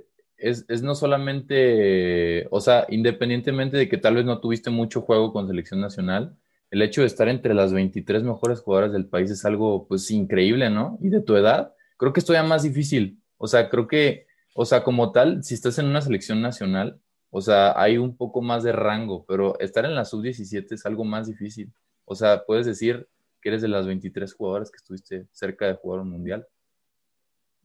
es, 0.43 0.83
no 0.83 0.93
solamente, 0.93 2.47
o 2.51 2.59
sea, 2.59 2.85
independientemente 2.89 3.77
de 3.77 3.87
que 3.87 3.97
tal 3.97 4.15
vez 4.15 4.25
no 4.25 4.39
tuviste 4.39 4.69
mucho 4.69 5.01
juego 5.01 5.31
con 5.31 5.47
selección 5.47 5.79
nacional, 5.79 6.35
el 6.69 6.81
hecho 6.81 7.01
de 7.01 7.07
estar 7.07 7.29
entre 7.29 7.53
las 7.53 7.71
23 7.71 8.23
mejores 8.23 8.59
jugadoras 8.59 8.91
del 8.91 9.05
país 9.05 9.31
es 9.31 9.45
algo 9.45 9.87
pues 9.87 10.09
increíble, 10.11 10.69
¿no? 10.69 10.97
Y 11.01 11.09
de 11.09 11.21
tu 11.21 11.35
edad, 11.35 11.73
creo 11.97 12.11
que 12.11 12.19
es 12.19 12.25
todavía 12.25 12.47
más 12.47 12.63
difícil. 12.63 13.21
O 13.37 13.47
sea, 13.47 13.69
creo 13.69 13.87
que, 13.87 14.27
o 14.53 14.65
sea, 14.65 14.83
como 14.83 15.11
tal, 15.11 15.43
si 15.43 15.53
estás 15.53 15.79
en 15.79 15.85
una 15.85 16.01
selección 16.01 16.41
nacional, 16.41 16.99
o 17.29 17.41
sea, 17.41 17.79
hay 17.79 17.97
un 17.97 18.17
poco 18.17 18.41
más 18.41 18.63
de 18.63 18.71
rango, 18.73 19.25
pero 19.27 19.57
estar 19.59 19.85
en 19.85 19.95
la 19.95 20.05
sub-17 20.05 20.73
es 20.73 20.85
algo 20.85 21.05
más 21.05 21.27
difícil. 21.27 21.71
O 22.05 22.15
sea, 22.15 22.43
puedes 22.45 22.65
decir 22.65 23.07
que 23.41 23.49
eres 23.49 23.61
de 23.61 23.69
las 23.69 23.87
23 23.87 24.33
jugadoras 24.33 24.71
que 24.71 24.77
estuviste 24.77 25.27
cerca 25.31 25.67
de 25.67 25.75
jugar 25.75 26.01
un 26.01 26.09
mundial. 26.09 26.47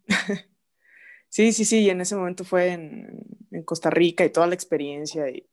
sí, 1.28 1.52
sí, 1.52 1.64
sí, 1.64 1.80
y 1.80 1.90
en 1.90 2.00
ese 2.00 2.16
momento 2.16 2.44
fue 2.44 2.72
en, 2.72 3.24
Costa 3.64 3.90
Rica 3.90 4.24
y 4.24 4.30
toda 4.30 4.46
la 4.46 4.54
experiencia 4.54 5.28
y, 5.28 5.48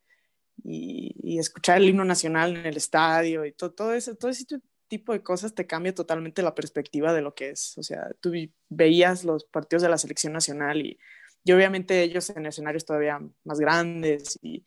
y, 0.64 1.40
escuchar 1.40 1.78
el 1.78 1.90
himno 1.90 2.06
nacional 2.06 2.56
en 2.56 2.66
el 2.66 2.78
estadio 2.78 3.46
y 3.46 3.52
todo, 3.52 3.72
todo, 3.74 3.94
eso, 3.94 4.16
todo 4.16 4.30
ese 4.32 4.46
tipo 4.88 5.12
de 5.12 5.24
cosas 5.24 5.56
te 5.56 5.66
cambia 5.66 5.94
totalmente 5.94 6.42
la 6.42 6.56
perspectiva 6.56 7.14
de 7.14 7.22
lo 7.22 7.34
que 7.34 7.50
es. 7.50 7.78
O 7.78 7.84
sea, 7.84 8.12
tú 8.22 8.32
veías 8.70 9.24
los 9.24 9.46
partidos 9.46 9.82
de 9.82 9.90
la 9.90 9.98
selección 9.98 10.34
nacional 10.34 10.86
y, 10.86 11.00
y 11.44 11.52
obviamente 11.52 12.04
ellos 12.04 12.30
en 12.30 12.46
escenarios 12.46 12.86
todavía 12.86 13.20
más 13.44 13.60
grandes 13.60 14.40
y, 14.42 14.66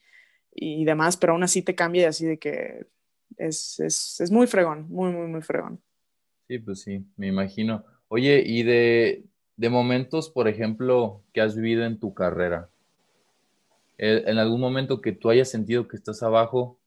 y 0.52 0.84
demás, 0.84 1.16
pero 1.16 1.32
aún 1.32 1.42
así 1.42 1.62
te 1.62 1.74
cambia 1.74 2.08
así 2.08 2.26
de 2.26 2.38
que 2.38 2.86
es, 3.36 3.78
es, 3.80 4.20
es, 4.20 4.30
muy 4.30 4.46
fregón, 4.46 4.88
muy, 4.88 5.12
muy, 5.12 5.26
muy 5.28 5.42
fregón. 5.42 5.82
Sí, 6.48 6.58
pues 6.58 6.80
sí, 6.82 7.04
me 7.16 7.28
imagino. 7.28 7.84
Oye, 8.08 8.42
y 8.44 8.62
de, 8.62 9.24
de 9.58 9.68
momentos, 9.68 10.30
por 10.30 10.48
ejemplo, 10.48 11.20
que 11.34 11.42
has 11.42 11.56
vivido 11.56 11.84
en 11.84 11.98
tu 11.98 12.14
carrera, 12.14 12.70
en 13.98 14.38
algún 14.38 14.60
momento 14.60 15.00
que 15.00 15.10
tú 15.10 15.28
hayas 15.28 15.50
sentido 15.50 15.88
que 15.88 15.96
estás 15.96 16.22
abajo, 16.22 16.78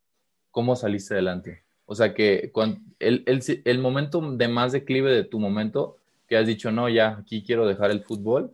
¿cómo 0.49 0.77
saliste 0.77 1.13
adelante? 1.13 1.63
O 1.85 1.93
sea, 1.93 2.13
que 2.13 2.53
el, 2.99 3.23
el, 3.25 3.61
el, 3.65 3.79
momento 3.79 4.21
de 4.21 4.47
más 4.47 4.71
declive 4.71 5.11
de 5.11 5.25
tu 5.25 5.37
momento, 5.37 5.97
que 6.29 6.37
has 6.37 6.47
dicho, 6.47 6.71
no, 6.71 6.87
ya, 6.87 7.17
aquí 7.19 7.43
quiero 7.43 7.67
dejar 7.67 7.91
el 7.91 8.05
fútbol, 8.05 8.53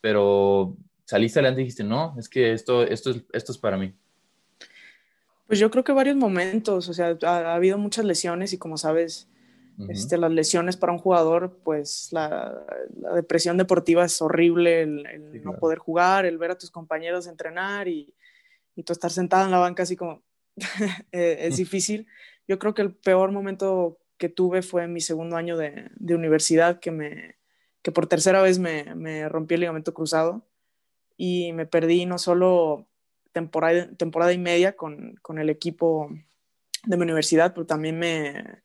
pero 0.00 0.76
saliste 1.04 1.40
adelante 1.40 1.62
y 1.62 1.64
dijiste, 1.64 1.82
no, 1.82 2.14
es 2.16 2.28
que 2.28 2.52
esto, 2.52 2.84
esto, 2.84 3.10
es, 3.10 3.24
esto 3.32 3.50
es 3.50 3.58
para 3.58 3.76
mí. 3.76 3.92
Pues 5.48 5.58
yo 5.58 5.72
creo 5.72 5.82
que 5.82 5.90
varios 5.90 6.14
momentos, 6.14 6.88
o 6.88 6.94
sea, 6.94 7.18
ha 7.22 7.54
habido 7.56 7.76
muchas 7.76 8.04
lesiones 8.04 8.52
y 8.52 8.58
como 8.58 8.78
sabes, 8.78 9.26
este, 9.88 10.18
las 10.18 10.30
lesiones 10.30 10.76
para 10.76 10.92
un 10.92 10.98
jugador, 10.98 11.58
pues 11.64 12.08
la, 12.12 12.64
la 13.00 13.14
depresión 13.14 13.56
deportiva 13.56 14.04
es 14.04 14.20
horrible, 14.20 14.82
el, 14.82 15.42
no 15.42 15.56
poder 15.58 15.78
jugar, 15.78 16.26
el 16.26 16.38
ver 16.38 16.50
a 16.50 16.58
tus 16.58 16.70
compañeros 16.70 17.26
entrenar 17.26 17.88
y, 17.88 18.14
y 18.76 18.82
tú 18.82 18.92
estar 18.92 19.10
sentado 19.10 19.44
en 19.44 19.50
la 19.50 19.58
banca 19.58 19.82
así 19.82 19.96
como 19.96 20.22
eh, 21.12 21.38
es 21.40 21.56
difícil. 21.56 22.06
Yo 22.46 22.58
creo 22.58 22.74
que 22.74 22.82
el 22.82 22.94
peor 22.94 23.32
momento 23.32 23.98
que 24.18 24.28
tuve 24.28 24.62
fue 24.62 24.84
en 24.84 24.92
mi 24.92 25.00
segundo 25.00 25.36
año 25.36 25.56
de, 25.56 25.90
de 25.94 26.14
universidad, 26.14 26.80
que, 26.80 26.90
me, 26.90 27.36
que 27.82 27.92
por 27.92 28.06
tercera 28.06 28.42
vez 28.42 28.58
me, 28.58 28.94
me, 28.94 29.28
rompí 29.28 29.54
el 29.54 29.60
ligamento 29.60 29.94
cruzado 29.94 30.46
y 31.16 31.52
me 31.52 31.66
perdí 31.66 32.06
no 32.06 32.18
solo 32.18 32.86
temporada, 33.32 33.88
temporada 33.96 34.32
y 34.32 34.38
media 34.38 34.76
con, 34.76 35.14
con 35.22 35.38
el 35.38 35.48
equipo 35.48 36.10
de 36.84 36.96
mi 36.96 37.04
universidad, 37.04 37.54
pero 37.54 37.66
también 37.66 37.98
me, 37.98 38.62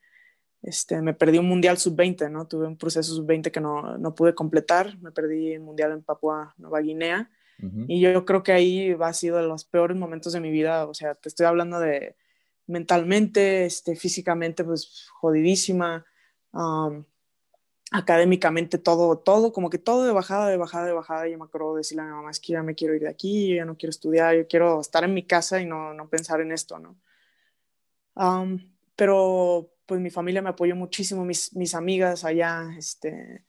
este, 0.66 1.00
me 1.00 1.14
perdí 1.14 1.38
un 1.38 1.48
mundial 1.48 1.78
sub-20, 1.78 2.30
¿no? 2.30 2.46
Tuve 2.46 2.66
un 2.66 2.76
proceso 2.76 3.14
sub-20 3.14 3.50
que 3.50 3.60
no, 3.60 3.96
no, 3.96 4.14
pude 4.14 4.34
completar, 4.34 4.98
me 4.98 5.12
perdí 5.12 5.52
el 5.52 5.60
mundial 5.60 5.92
en 5.92 6.02
Papua 6.02 6.54
Nueva 6.58 6.80
Guinea 6.80 7.30
y 7.88 8.00
yo, 8.00 8.24
creo 8.26 8.42
que 8.42 8.52
ahí 8.52 8.94
ha 9.00 9.12
sido 9.14 9.38
de 9.38 9.44
los 9.44 9.64
peores 9.64 9.96
momentos 9.96 10.32
de 10.32 10.40
mi 10.40 10.50
vida, 10.50 10.86
o 10.86 10.92
sea, 10.92 11.14
te 11.14 11.28
estoy 11.28 11.46
hablando 11.46 11.80
de 11.80 12.16
mentalmente, 12.66 13.64
este, 13.64 13.96
físicamente, 13.96 14.62
pues 14.62 15.08
jodidísima, 15.12 16.04
académicamente 17.90 18.78
todo, 18.78 19.18
todo, 19.18 19.52
como 19.52 19.70
que 19.70 19.78
todo 19.78 20.04
de 20.04 20.12
bajada, 20.12 20.48
de 20.48 20.56
bajada, 20.58 20.86
de 20.86 20.92
bajada, 20.92 21.28
y 21.28 21.32
yo 21.32 21.38
me 21.38 21.44
acuerdo 21.44 21.74
de 21.74 21.78
decirle 21.78 22.02
a 22.02 22.06
mi 22.06 22.12
mamá, 22.12 22.30
es 22.30 22.40
que 22.40 22.52
ya 22.52 22.62
me 22.62 22.74
quiero 22.74 22.94
ir 22.94 23.02
de 23.02 23.08
aquí, 23.08 23.48
yo 23.48 23.56
ya 23.56 23.64
no 23.64 23.76
quiero 23.76 23.90
estudiar, 23.90 24.36
yo 24.36 24.46
quiero 24.46 24.80
estar 24.80 25.04
en 25.04 25.14
mi 25.14 25.22
casa 25.22 25.60
y 25.60 25.64
no, 25.64 25.94
no 25.94 26.08
pensar 26.08 26.40
en 26.40 26.52
esto, 26.52 26.78
¿no? 26.78 26.96
pero 28.96 29.70
pues 29.86 30.00
mi 30.00 30.10
familia 30.10 30.42
me 30.42 30.50
apoyó 30.50 30.76
muchísimo, 30.76 31.24
mis, 31.24 31.54
mis 31.54 31.74
amigas 31.74 32.24
allá, 32.24 32.68
este, 32.76 33.44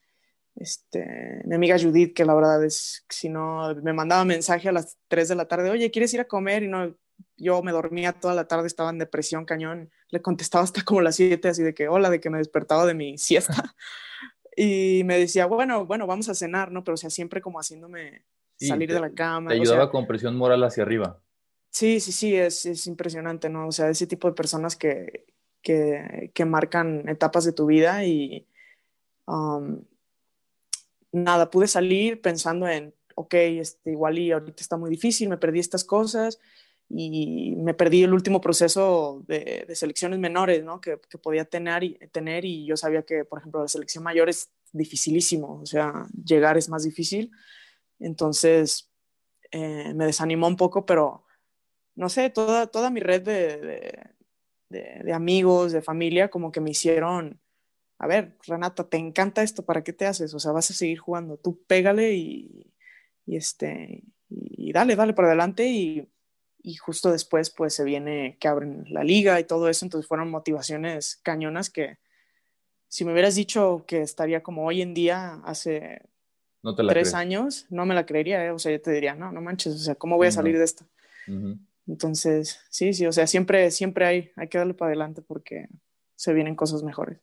este, 0.55 1.41
mi 1.45 1.55
amiga 1.55 1.77
Judith, 1.77 2.13
que 2.13 2.25
la 2.25 2.33
verdad 2.33 2.63
es, 2.63 3.05
si 3.09 3.29
no, 3.29 3.75
me 3.75 3.93
mandaba 3.93 4.23
mensaje 4.25 4.69
a 4.69 4.71
las 4.71 4.97
3 5.07 5.29
de 5.29 5.35
la 5.35 5.47
tarde, 5.47 5.69
oye, 5.69 5.91
¿quieres 5.91 6.13
ir 6.13 6.21
a 6.21 6.27
comer? 6.27 6.63
Y 6.63 6.67
no, 6.67 6.95
yo 7.35 7.61
me 7.61 7.71
dormía 7.71 8.13
toda 8.13 8.33
la 8.33 8.47
tarde, 8.47 8.67
estaba 8.67 8.89
en 8.89 8.99
depresión 8.99 9.45
cañón, 9.45 9.91
le 10.09 10.21
contestaba 10.21 10.63
hasta 10.63 10.83
como 10.83 11.01
las 11.01 11.15
7, 11.15 11.49
así 11.49 11.63
de 11.63 11.73
que, 11.73 11.87
hola, 11.87 12.09
de 12.09 12.19
que 12.19 12.29
me 12.29 12.37
despertaba 12.37 12.85
de 12.85 12.93
mi 12.93 13.17
siesta. 13.17 13.75
y 14.55 15.03
me 15.05 15.19
decía, 15.19 15.45
bueno, 15.45 15.85
bueno, 15.85 16.07
vamos 16.07 16.29
a 16.29 16.35
cenar, 16.35 16.71
¿no? 16.71 16.83
Pero 16.83 16.95
o 16.95 16.97
sea, 16.97 17.09
siempre 17.09 17.41
como 17.41 17.59
haciéndome 17.59 18.25
salir 18.55 18.91
de 18.91 18.99
la 18.99 19.11
cama. 19.11 19.49
Te 19.49 19.55
ayudaba 19.55 19.91
con 19.91 20.07
presión 20.07 20.35
moral 20.35 20.63
hacia 20.63 20.83
arriba. 20.83 21.21
Sí, 21.69 21.99
sí, 21.99 22.11
sí, 22.11 22.35
es, 22.35 22.65
es 22.65 22.87
impresionante, 22.87 23.49
¿no? 23.49 23.67
O 23.67 23.71
sea, 23.71 23.89
ese 23.89 24.07
tipo 24.07 24.27
de 24.27 24.33
personas 24.33 24.75
que, 24.75 25.25
que, 26.33 26.45
marcan 26.45 27.07
etapas 27.09 27.43
de 27.43 27.51
tu 27.51 27.65
vida 27.65 28.05
y 28.05 28.47
um, 29.25 29.81
nada, 31.11 31.51
pude 31.51 31.67
salir 31.67 32.21
pensando 32.21 32.67
en, 32.67 32.93
ok, 33.15 33.33
este, 33.33 33.91
igual 33.91 34.17
y 34.17 34.31
ahorita 34.31 34.61
está 34.61 34.77
muy 34.77 34.89
difícil, 34.89 35.27
me 35.27 35.37
perdí 35.37 35.59
estas 35.59 35.83
cosas 35.83 36.39
y 36.89 37.55
me 37.57 37.73
perdí 37.73 38.03
el 38.03 38.13
último 38.13 38.39
proceso 38.39 39.23
de, 39.27 39.67
selecciones 39.75 40.19
menores, 40.19 40.63
¿no? 40.63 40.79
Que, 40.79 40.97
podía 41.21 41.43
tener 41.43 41.83
y, 41.83 41.95
tener 42.11 42.45
y 42.45 42.65
yo 42.65 42.77
sabía 42.77 43.03
que, 43.03 43.25
por 43.25 43.39
ejemplo, 43.39 43.61
la 43.61 43.67
selección 43.67 44.05
mayor 44.05 44.29
es 44.29 44.49
dificilísimo, 44.71 45.59
o 45.61 45.65
sea, 45.65 46.05
llegar 46.23 46.57
es 46.57 46.69
más 46.69 46.83
difícil. 46.83 47.31
Entonces, 47.99 48.89
eh, 49.51 49.93
me 49.95 50.05
desanimó 50.05 50.47
un 50.47 50.55
poco, 50.55 50.85
pero 50.85 51.25
no 51.95 52.07
sé, 52.07 52.29
toda, 52.29 52.67
toda 52.67 52.89
mi 52.89 53.01
red 53.01 53.23
de, 53.23 53.57
de, 53.57 54.16
amigos, 55.13 55.71
de 55.71 55.81
familia, 55.81 56.29
como 56.29 56.51
que 56.51 56.61
me 56.61 56.71
hicieron, 56.71 57.39
a 57.97 58.07
ver, 58.07 58.37
Renata, 58.45 58.87
te 58.87 58.97
encanta 58.97 59.43
esto, 59.43 59.65
¿para 59.65 59.83
qué 59.83 59.93
te 59.93 60.05
haces? 60.05 60.33
O 60.33 60.39
sea, 60.39 60.51
vas 60.51 60.69
a 60.71 60.73
seguir 60.73 60.99
jugando, 60.99 61.37
tú 61.37 61.63
pégale 61.65 62.13
y, 62.13 62.73
y 63.25 63.37
este, 63.37 64.03
y 64.29 64.71
dale, 64.71 64.95
dale 64.95 65.13
para 65.13 65.29
adelante 65.29 65.67
y, 65.67 66.07
y, 66.61 66.75
justo 66.75 67.11
después 67.11 67.49
pues 67.49 67.73
se 67.73 67.83
viene 67.83 68.37
que 68.39 68.47
abren 68.47 68.85
la 68.89 69.03
liga 69.03 69.39
y 69.39 69.45
todo 69.45 69.69
eso, 69.69 69.85
entonces 69.85 70.07
fueron 70.07 70.29
motivaciones 70.29 71.17
cañonas 71.23 71.69
que 71.69 71.97
si 72.89 73.05
me 73.05 73.11
hubieras 73.11 73.35
dicho 73.35 73.83
que 73.87 74.01
estaría 74.01 74.43
como 74.43 74.65
hoy 74.65 74.81
en 74.81 74.93
día 74.93 75.41
hace 75.45 76.01
tres 76.87 77.13
años, 77.13 77.65
no 77.69 77.85
me 77.85 77.95
la 77.95 78.05
creería, 78.05 78.43
¿eh? 78.45 78.51
o 78.51 78.59
sea, 78.59 78.71
yo 78.71 78.81
te 78.81 78.91
diría, 78.91 79.13
no, 79.15 79.31
no 79.31 79.41
manches, 79.41 79.73
o 79.75 79.77
sea, 79.77 79.95
¿cómo 79.95 80.17
voy 80.17 80.27
a 80.27 80.31
salir 80.31 80.57
de 80.57 80.63
esto? 80.63 80.85
Entonces, 81.87 82.59
sí, 82.69 82.93
sí, 82.93 83.05
o 83.05 83.11
sea, 83.11 83.27
siempre, 83.27 83.71
siempre 83.71 84.05
hay, 84.05 84.31
hay 84.35 84.47
que 84.49 84.57
darle 84.57 84.73
para 84.73 84.89
adelante 84.89 85.21
porque 85.21 85.67
se 86.15 86.33
vienen 86.33 86.55
cosas 86.55 86.83
mejores. 86.83 87.19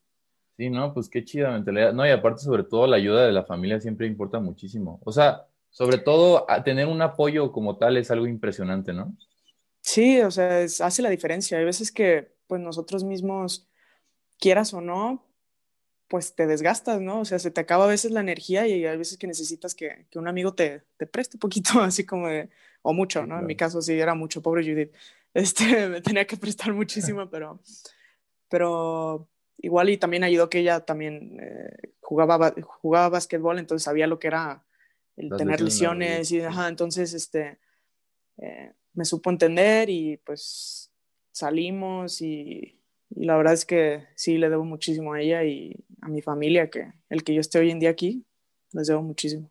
Sí, 0.57 0.71
no, 0.71 0.95
pues 0.95 1.09
qué 1.09 1.25
chida 1.25 1.51
mentalidad. 1.51 1.93
No, 1.93 2.07
y 2.07 2.11
aparte, 2.11 2.43
sobre 2.43 2.65
todo, 2.65 2.87
la 2.87 2.97
ayuda 2.97 3.27
de 3.27 3.33
la 3.33 3.45
familia 3.45 3.81
siempre 3.81 4.07
importa 4.07 4.39
muchísimo. 4.39 5.01
O 5.05 5.13
sea, 5.13 5.47
sobre 5.71 5.99
todo, 5.99 6.47
tener 6.65 6.87
un 6.87 7.03
apoyo 7.03 7.51
como 7.53 7.77
tal 7.77 7.97
es 7.97 8.11
algo 8.11 8.27
impresionante, 8.27 8.93
¿no? 8.93 9.17
Sí, 9.81 10.21
o 10.21 10.31
sea, 10.31 10.61
hace 10.63 11.03
la 11.03 11.11
diferencia. 11.11 11.59
Hay 11.59 11.65
veces 11.65 11.91
que, 11.91 12.33
pues, 12.47 12.61
nosotros 12.61 13.05
mismos, 13.05 13.69
quieras 14.39 14.73
o 14.73 14.81
no, 14.81 15.27
pues 16.09 16.35
te 16.35 16.47
desgastas, 16.47 17.01
¿no? 17.01 17.21
O 17.21 17.25
sea, 17.25 17.39
se 17.39 17.51
te 17.51 17.61
acaba 17.61 17.85
a 17.85 17.89
veces 17.89 18.13
la 18.13 18.21
energía 18.21 18.67
y 18.67 18.87
hay 18.87 18.97
veces 18.97 19.19
que 19.19 19.27
necesitas 19.27 19.75
que, 19.75 20.07
que 20.11 20.19
un 20.19 20.29
amigo 20.29 20.55
te, 20.55 20.83
te 20.97 21.07
preste 21.07 21.37
un 21.37 21.41
poquito, 21.41 21.73
así 21.81 22.07
como 22.07 22.29
de, 22.29 22.51
o 22.85 22.93
mucho, 22.93 23.27
¿no? 23.27 23.39
En 23.41 23.47
mi 23.47 23.57
caso 23.57 23.81
sí 23.81 23.99
era 23.99 24.15
mucho, 24.15 24.43
pobre 24.43 24.63
Judith. 24.63 24.93
Este, 25.35 25.89
me 25.89 26.01
tenía 26.01 26.25
que 26.29 26.37
prestar 26.37 26.73
muchísimo, 26.73 27.29
pero, 27.31 27.59
pero 28.49 29.29
igual 29.59 29.91
y 29.91 29.97
también 29.97 30.23
ayudó 30.23 30.49
que 30.49 30.61
ella 30.61 30.79
también 30.79 31.41
eh, 31.43 31.95
jugaba, 32.01 32.55
jugaba 32.63 33.09
básquetbol, 33.09 33.59
entonces 33.59 33.83
sabía 33.83 34.07
lo 34.07 34.21
que 34.21 34.29
era 34.29 34.65
el 35.17 35.31
tener 35.37 35.61
lesiones 35.61 36.31
y, 36.31 36.41
ajá, 36.41 36.69
entonces, 36.69 37.15
este, 37.15 37.59
eh, 38.37 38.75
me 38.93 39.05
supo 39.05 39.29
entender 39.29 39.91
y 39.91 40.19
pues 40.19 40.93
salimos 41.33 42.23
y, 42.23 42.79
y, 43.11 43.25
la 43.25 43.37
verdad 43.37 43.55
es 43.55 43.65
que 43.65 44.05
sí 44.15 44.39
le 44.39 44.51
debo 44.51 44.65
muchísimo 44.65 45.15
a 45.15 45.21
ella 45.21 45.43
y 45.43 45.75
a 46.01 46.09
mi 46.09 46.23
familia, 46.23 46.71
que 46.71 46.93
el 47.09 47.25
que 47.25 47.35
yo 47.35 47.41
esté 47.41 47.59
hoy 47.59 47.73
en 47.73 47.81
día 47.81 47.91
aquí, 47.91 48.25
les 48.71 48.87
debo 48.87 49.03
muchísimo. 49.03 49.51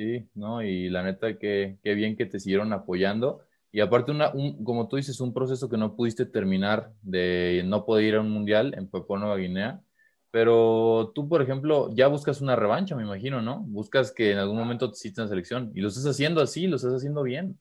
Sí, 0.00 0.26
¿no? 0.34 0.62
Y 0.62 0.88
la 0.88 1.02
neta, 1.02 1.36
qué, 1.36 1.76
qué 1.84 1.92
bien 1.92 2.16
que 2.16 2.24
te 2.24 2.40
siguieron 2.40 2.72
apoyando. 2.72 3.42
Y 3.70 3.80
aparte, 3.80 4.10
una, 4.12 4.32
un, 4.32 4.64
como 4.64 4.88
tú 4.88 4.96
dices, 4.96 5.20
un 5.20 5.34
proceso 5.34 5.68
que 5.68 5.76
no 5.76 5.94
pudiste 5.94 6.24
terminar 6.24 6.94
de 7.02 7.62
no 7.66 7.84
poder 7.84 8.04
ir 8.06 8.14
a 8.14 8.22
un 8.22 8.30
mundial 8.30 8.72
en 8.78 8.88
Papua 8.88 9.18
Nueva 9.18 9.36
Guinea. 9.36 9.82
Pero 10.30 11.12
tú, 11.14 11.28
por 11.28 11.42
ejemplo, 11.42 11.90
ya 11.92 12.06
buscas 12.06 12.40
una 12.40 12.56
revancha, 12.56 12.96
me 12.96 13.02
imagino, 13.02 13.42
¿no? 13.42 13.60
Buscas 13.60 14.10
que 14.10 14.32
en 14.32 14.38
algún 14.38 14.56
momento 14.56 14.90
te 14.90 15.06
en 15.06 15.28
selección. 15.28 15.70
Y 15.74 15.82
lo 15.82 15.88
estás 15.88 16.06
haciendo 16.06 16.40
así, 16.40 16.66
lo 16.66 16.76
estás 16.76 16.94
haciendo 16.94 17.22
bien. 17.22 17.60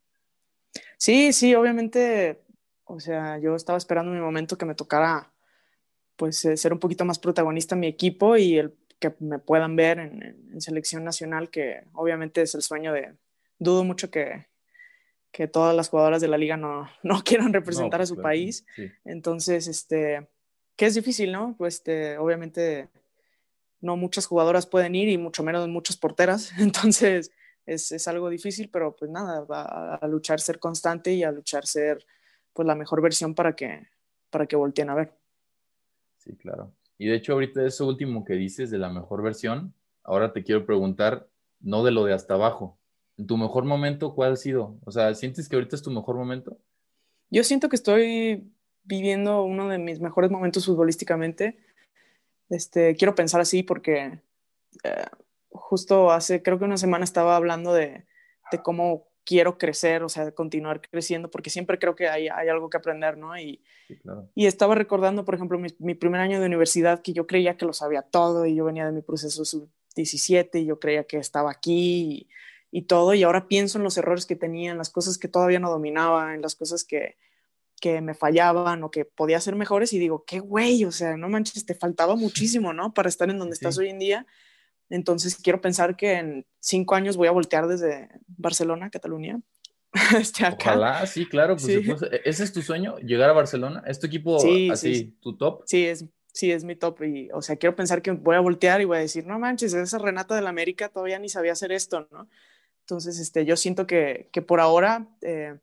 Sí, 0.97 1.33
sí, 1.33 1.53
obviamente. 1.55 2.41
O 2.85 3.01
sea, 3.01 3.37
yo 3.37 3.53
estaba 3.53 3.77
esperando 3.77 4.13
mi 4.13 4.21
momento 4.21 4.57
que 4.57 4.65
me 4.65 4.75
tocara, 4.75 5.29
pues, 6.15 6.45
eh, 6.45 6.55
ser 6.55 6.71
un 6.71 6.79
poquito 6.79 7.03
más 7.03 7.19
protagonista 7.19 7.75
en 7.75 7.81
mi 7.81 7.87
equipo 7.87 8.37
y 8.37 8.57
el 8.57 8.78
que 8.99 9.13
me 9.19 9.39
puedan 9.39 9.75
ver 9.75 9.99
en, 9.99 10.61
selección 10.61 11.03
nacional, 11.03 11.49
que 11.49 11.83
obviamente 11.93 12.41
es 12.41 12.53
el 12.53 12.61
sueño 12.61 12.91
de, 12.91 13.15
dudo 13.57 13.83
mucho 13.83 14.11
que, 14.11 14.47
que 15.31 15.47
todas 15.47 15.75
las 15.75 15.89
jugadoras 15.89 16.21
de 16.21 16.27
la 16.27 16.37
liga 16.37 16.57
no, 16.57 16.89
no 17.03 17.23
quieran 17.23 17.53
representar 17.53 18.01
a 18.01 18.03
pues, 18.03 18.09
su 18.09 18.21
país. 18.21 18.65
Entonces, 19.05 19.67
este, 19.67 20.27
que 20.75 20.85
es 20.85 20.95
difícil, 20.95 21.31
¿no? 21.31 21.55
Pues 21.57 21.75
este, 21.75 22.17
obviamente 22.17 22.89
no 23.81 23.95
muchas 23.95 24.25
jugadoras 24.25 24.65
pueden 24.65 24.95
ir 24.95 25.09
y 25.09 25.17
mucho 25.17 25.43
menos 25.43 25.67
muchas 25.67 25.97
porteras, 25.97 26.51
entonces 26.59 27.31
es, 27.65 27.91
es 27.91 28.07
algo 28.07 28.29
difícil, 28.29 28.69
pero 28.69 28.95
pues 28.95 29.09
nada, 29.11 29.41
va 29.41 29.95
a, 29.95 30.07
luchar 30.07 30.39
ser 30.39 30.59
constante 30.59 31.13
y 31.13 31.23
a 31.23 31.31
luchar 31.31 31.65
ser 31.65 32.05
pues 32.53 32.65
la 32.65 32.75
mejor 32.75 33.01
versión 33.01 33.35
para 33.35 33.55
que, 33.55 33.87
para 34.29 34.47
que 34.47 34.55
volteen 34.55 34.89
a 34.89 34.95
ver. 34.95 35.13
Sí, 36.17 36.35
claro. 36.35 36.73
Y 36.99 37.07
de 37.07 37.15
hecho 37.15 37.33
ahorita 37.33 37.65
eso 37.65 37.87
último 37.87 38.23
que 38.23 38.33
dices 38.33 38.69
de 38.69 38.77
la 38.77 38.89
mejor 38.89 39.23
versión, 39.23 39.73
ahora 40.03 40.33
te 40.33 40.43
quiero 40.43 40.67
preguntar, 40.67 41.27
no 41.59 41.83
de 41.83 41.91
lo 41.91 42.05
de 42.05 42.13
hasta 42.13 42.35
abajo, 42.35 42.77
en 43.17 43.25
tu 43.25 43.37
mejor 43.37 43.65
momento, 43.65 44.13
¿cuál 44.13 44.33
ha 44.33 44.35
sido? 44.35 44.77
O 44.85 44.91
sea, 44.91 45.13
¿sientes 45.15 45.49
que 45.49 45.55
ahorita 45.55 45.75
es 45.75 45.81
tu 45.81 45.91
mejor 45.91 46.15
momento? 46.15 46.57
Yo 47.29 47.43
siento 47.43 47.67
que 47.67 47.75
estoy 47.75 48.49
viviendo 48.83 49.43
uno 49.43 49.67
de 49.67 49.77
mis 49.77 49.99
mejores 49.99 50.31
momentos 50.31 50.65
futbolísticamente. 50.65 51.57
Este, 52.49 52.95
quiero 52.95 53.15
pensar 53.15 53.41
así 53.41 53.61
porque 53.61 54.21
eh, 54.83 55.05
justo 55.51 56.11
hace, 56.11 56.41
creo 56.41 56.59
que 56.59 56.65
una 56.65 56.77
semana 56.77 57.03
estaba 57.03 57.35
hablando 57.35 57.73
de, 57.73 58.05
de, 58.51 58.61
cómo 58.63 59.08
quiero 59.29 59.59
crecer, 59.59 60.01
o 60.01 60.09
sea, 60.09 60.31
continuar 60.31 60.81
creciendo, 60.81 61.29
porque 61.29 61.51
siempre 61.51 61.77
creo 61.77 61.95
que 61.95 62.09
hay, 62.09 62.29
hay 62.29 62.47
algo 62.47 62.67
que 62.67 62.77
aprender, 62.77 63.15
¿no? 63.15 63.37
Y, 63.37 63.61
y 64.33 64.47
estaba 64.47 64.73
recordando, 64.73 65.23
por 65.23 65.35
ejemplo, 65.35 65.59
mi, 65.59 65.69
mi, 65.77 65.93
primer 65.93 66.19
año 66.19 66.39
de 66.39 66.47
universidad, 66.47 67.03
que 67.03 67.13
yo 67.13 67.27
creía 67.27 67.55
que 67.55 67.67
lo 67.67 67.73
sabía 67.73 68.01
todo 68.01 68.47
y 68.47 68.55
yo 68.55 68.65
venía 68.65 68.87
de 68.87 68.91
mi 68.91 69.03
proceso 69.03 69.45
sub-17 69.45 70.61
y 70.61 70.65
yo 70.65 70.79
creía 70.79 71.03
que 71.03 71.17
estaba 71.17 71.51
aquí 71.51 72.27
y, 72.71 72.79
y, 72.79 72.81
todo, 72.87 73.13
y 73.13 73.21
ahora 73.21 73.47
pienso 73.47 73.77
en 73.77 73.83
los 73.83 73.99
errores 73.99 74.25
que 74.25 74.35
tenía, 74.35 74.71
en 74.71 74.79
las 74.79 74.89
cosas 74.89 75.19
que 75.19 75.27
todavía 75.27 75.59
no 75.59 75.69
dominaba, 75.69 76.33
en 76.33 76.41
las 76.41 76.55
cosas 76.55 76.83
que, 76.83 77.15
que 77.79 78.01
me 78.01 78.15
fallaban 78.15 78.81
o 78.81 78.89
que 78.89 79.05
podía 79.05 79.39
ser 79.39 79.55
mejores 79.55 79.93
y 79.93 79.99
digo, 79.99 80.23
qué 80.25 80.39
güey, 80.39 80.85
o 80.85 80.91
sea, 80.91 81.17
no 81.17 81.29
manches, 81.29 81.67
te 81.67 81.75
faltaba 81.75 82.15
muchísimo, 82.15 82.73
¿no? 82.73 82.95
Para 82.95 83.09
estar 83.09 83.29
en 83.29 83.37
donde 83.37 83.53
estás 83.53 83.77
hoy 83.77 83.89
en 83.89 83.99
día. 83.99 84.25
Entonces 84.89 85.35
quiero 85.35 85.61
pensar 85.61 85.95
que 85.95 86.13
en 86.13 86.45
cinco 86.59 86.95
años 86.95 87.17
voy 87.17 87.27
a 87.27 87.31
voltear 87.31 87.67
desde 87.67 88.09
Barcelona, 88.27 88.89
Cataluña. 88.89 89.39
Este, 90.19 90.45
acá. 90.45 90.71
Ojalá, 90.71 91.05
sí, 91.07 91.25
claro, 91.25 91.55
pues, 91.55 91.67
e-, 91.67 92.21
¿Ese 92.23 92.43
es 92.43 92.53
tu 92.53 92.61
sueño? 92.61 92.97
¿Llegar 92.99 93.29
a 93.29 93.33
Barcelona? 93.33 93.83
¿Es 93.87 93.99
tu 93.99 94.05
equipo 94.05 94.37
así, 94.71 95.17
tu 95.19 95.35
top? 95.35 95.63
Sí, 95.65 95.85
es, 95.85 96.05
sí, 96.31 96.51
es 96.51 96.63
mi 96.63 96.75
top. 96.75 97.01
Y, 97.03 97.29
o 97.31 97.41
sea, 97.41 97.55
quiero 97.55 97.75
pensar 97.75 98.01
que 98.01 98.11
voy 98.11 98.35
a 98.35 98.39
voltear 98.39 98.81
y 98.81 98.85
voy 98.85 98.97
a 98.97 99.01
decir, 99.01 99.25
no 99.25 99.39
manches, 99.39 99.73
esa 99.73 99.97
Renata 99.97 100.35
del 100.35 100.47
América 100.47 100.89
todavía 100.89 101.17
ni 101.17 101.29
sabía 101.29 101.53
hacer 101.53 101.71
esto, 101.71 102.07
¿no? 102.11 102.29
Entonces, 102.81 103.19
este, 103.19 103.45
yo 103.45 103.55
siento 103.55 103.85
que, 103.85 104.29
que 104.31 104.41
por 104.41 104.59
ahora 104.59 105.07
eh, 105.21 105.57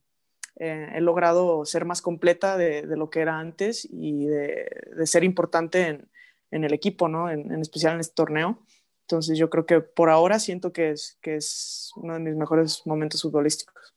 eh, 0.56 0.92
he 0.94 1.00
logrado 1.00 1.64
ser 1.64 1.84
más 1.84 2.00
completa 2.00 2.56
de, 2.56 2.82
de, 2.82 2.96
lo 2.96 3.10
que 3.10 3.20
era 3.20 3.38
antes 3.38 3.86
y 3.90 4.26
de, 4.26 4.68
de 4.96 5.06
ser 5.06 5.24
importante 5.24 5.88
en, 5.88 6.08
en, 6.52 6.64
el 6.64 6.72
equipo, 6.72 7.08
¿no? 7.08 7.28
En, 7.28 7.52
en, 7.52 7.60
especial 7.60 7.94
en 7.94 8.00
este 8.00 8.14
torneo. 8.14 8.62
Entonces 9.06 9.38
yo 9.38 9.48
creo 9.50 9.66
que 9.66 9.80
por 9.80 10.10
ahora 10.10 10.40
siento 10.40 10.72
que 10.72 10.90
es, 10.90 11.16
que 11.20 11.36
es 11.36 11.92
uno 11.94 12.14
de 12.14 12.20
mis 12.20 12.34
mejores 12.34 12.82
momentos 12.86 13.22
futbolísticos. 13.22 13.94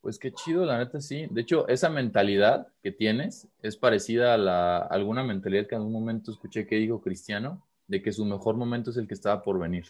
Pues 0.00 0.18
qué 0.18 0.32
chido, 0.32 0.64
la 0.64 0.78
neta 0.78 1.02
sí. 1.02 1.26
De 1.30 1.42
hecho, 1.42 1.68
esa 1.68 1.90
mentalidad 1.90 2.66
que 2.82 2.92
tienes 2.92 3.46
es 3.60 3.76
parecida 3.76 4.32
a, 4.32 4.38
la, 4.38 4.78
a 4.78 4.86
alguna 4.86 5.22
mentalidad 5.22 5.66
que 5.66 5.74
en 5.74 5.82
algún 5.82 5.92
momento 5.92 6.32
escuché 6.32 6.66
que 6.66 6.76
dijo 6.76 7.02
Cristiano, 7.02 7.62
de 7.88 8.02
que 8.02 8.10
su 8.10 8.24
mejor 8.24 8.56
momento 8.56 8.90
es 8.90 8.96
el 8.96 9.06
que 9.06 9.12
estaba 9.12 9.42
por 9.42 9.58
venir. 9.58 9.84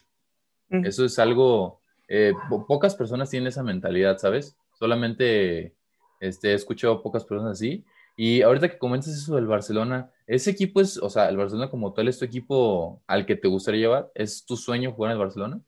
Mm. 0.71 0.87
Eso 0.87 1.05
es 1.05 1.21
algo, 1.21 1.81
eh, 2.09 2.35
pocas 2.67 2.97
personas 2.97 3.31
tienen 3.31 3.47
esa 3.47 3.63
mentalidad, 3.63 4.19
¿sabes? 4.19 4.57
Solamente 4.77 5.73
este, 6.19 6.51
he 6.51 6.55
escuchado 6.55 7.01
pocas 7.01 7.25
personas 7.25 7.53
así. 7.53 7.85
Y 8.17 8.43
ahorita 8.43 8.69
que 8.69 8.79
comentas 8.79 9.15
eso 9.15 9.37
del 9.37 9.47
Barcelona, 9.47 10.11
ese 10.27 10.51
equipo 10.51 10.81
es, 10.81 10.99
o 10.99 11.09
sea, 11.09 11.29
el 11.29 11.37
Barcelona 11.37 11.71
como 11.71 11.93
tal 11.93 12.09
es 12.09 12.19
tu 12.19 12.25
equipo 12.25 13.03
al 13.07 13.25
que 13.27 13.37
te 13.37 13.49
gustaría 13.49 13.81
llevar. 13.81 14.13
¿Es 14.15 14.45
tu 14.45 14.57
sueño 14.57 14.93
jugar 14.93 15.11
en 15.11 15.19
el 15.19 15.25
Barcelona? 15.25 15.61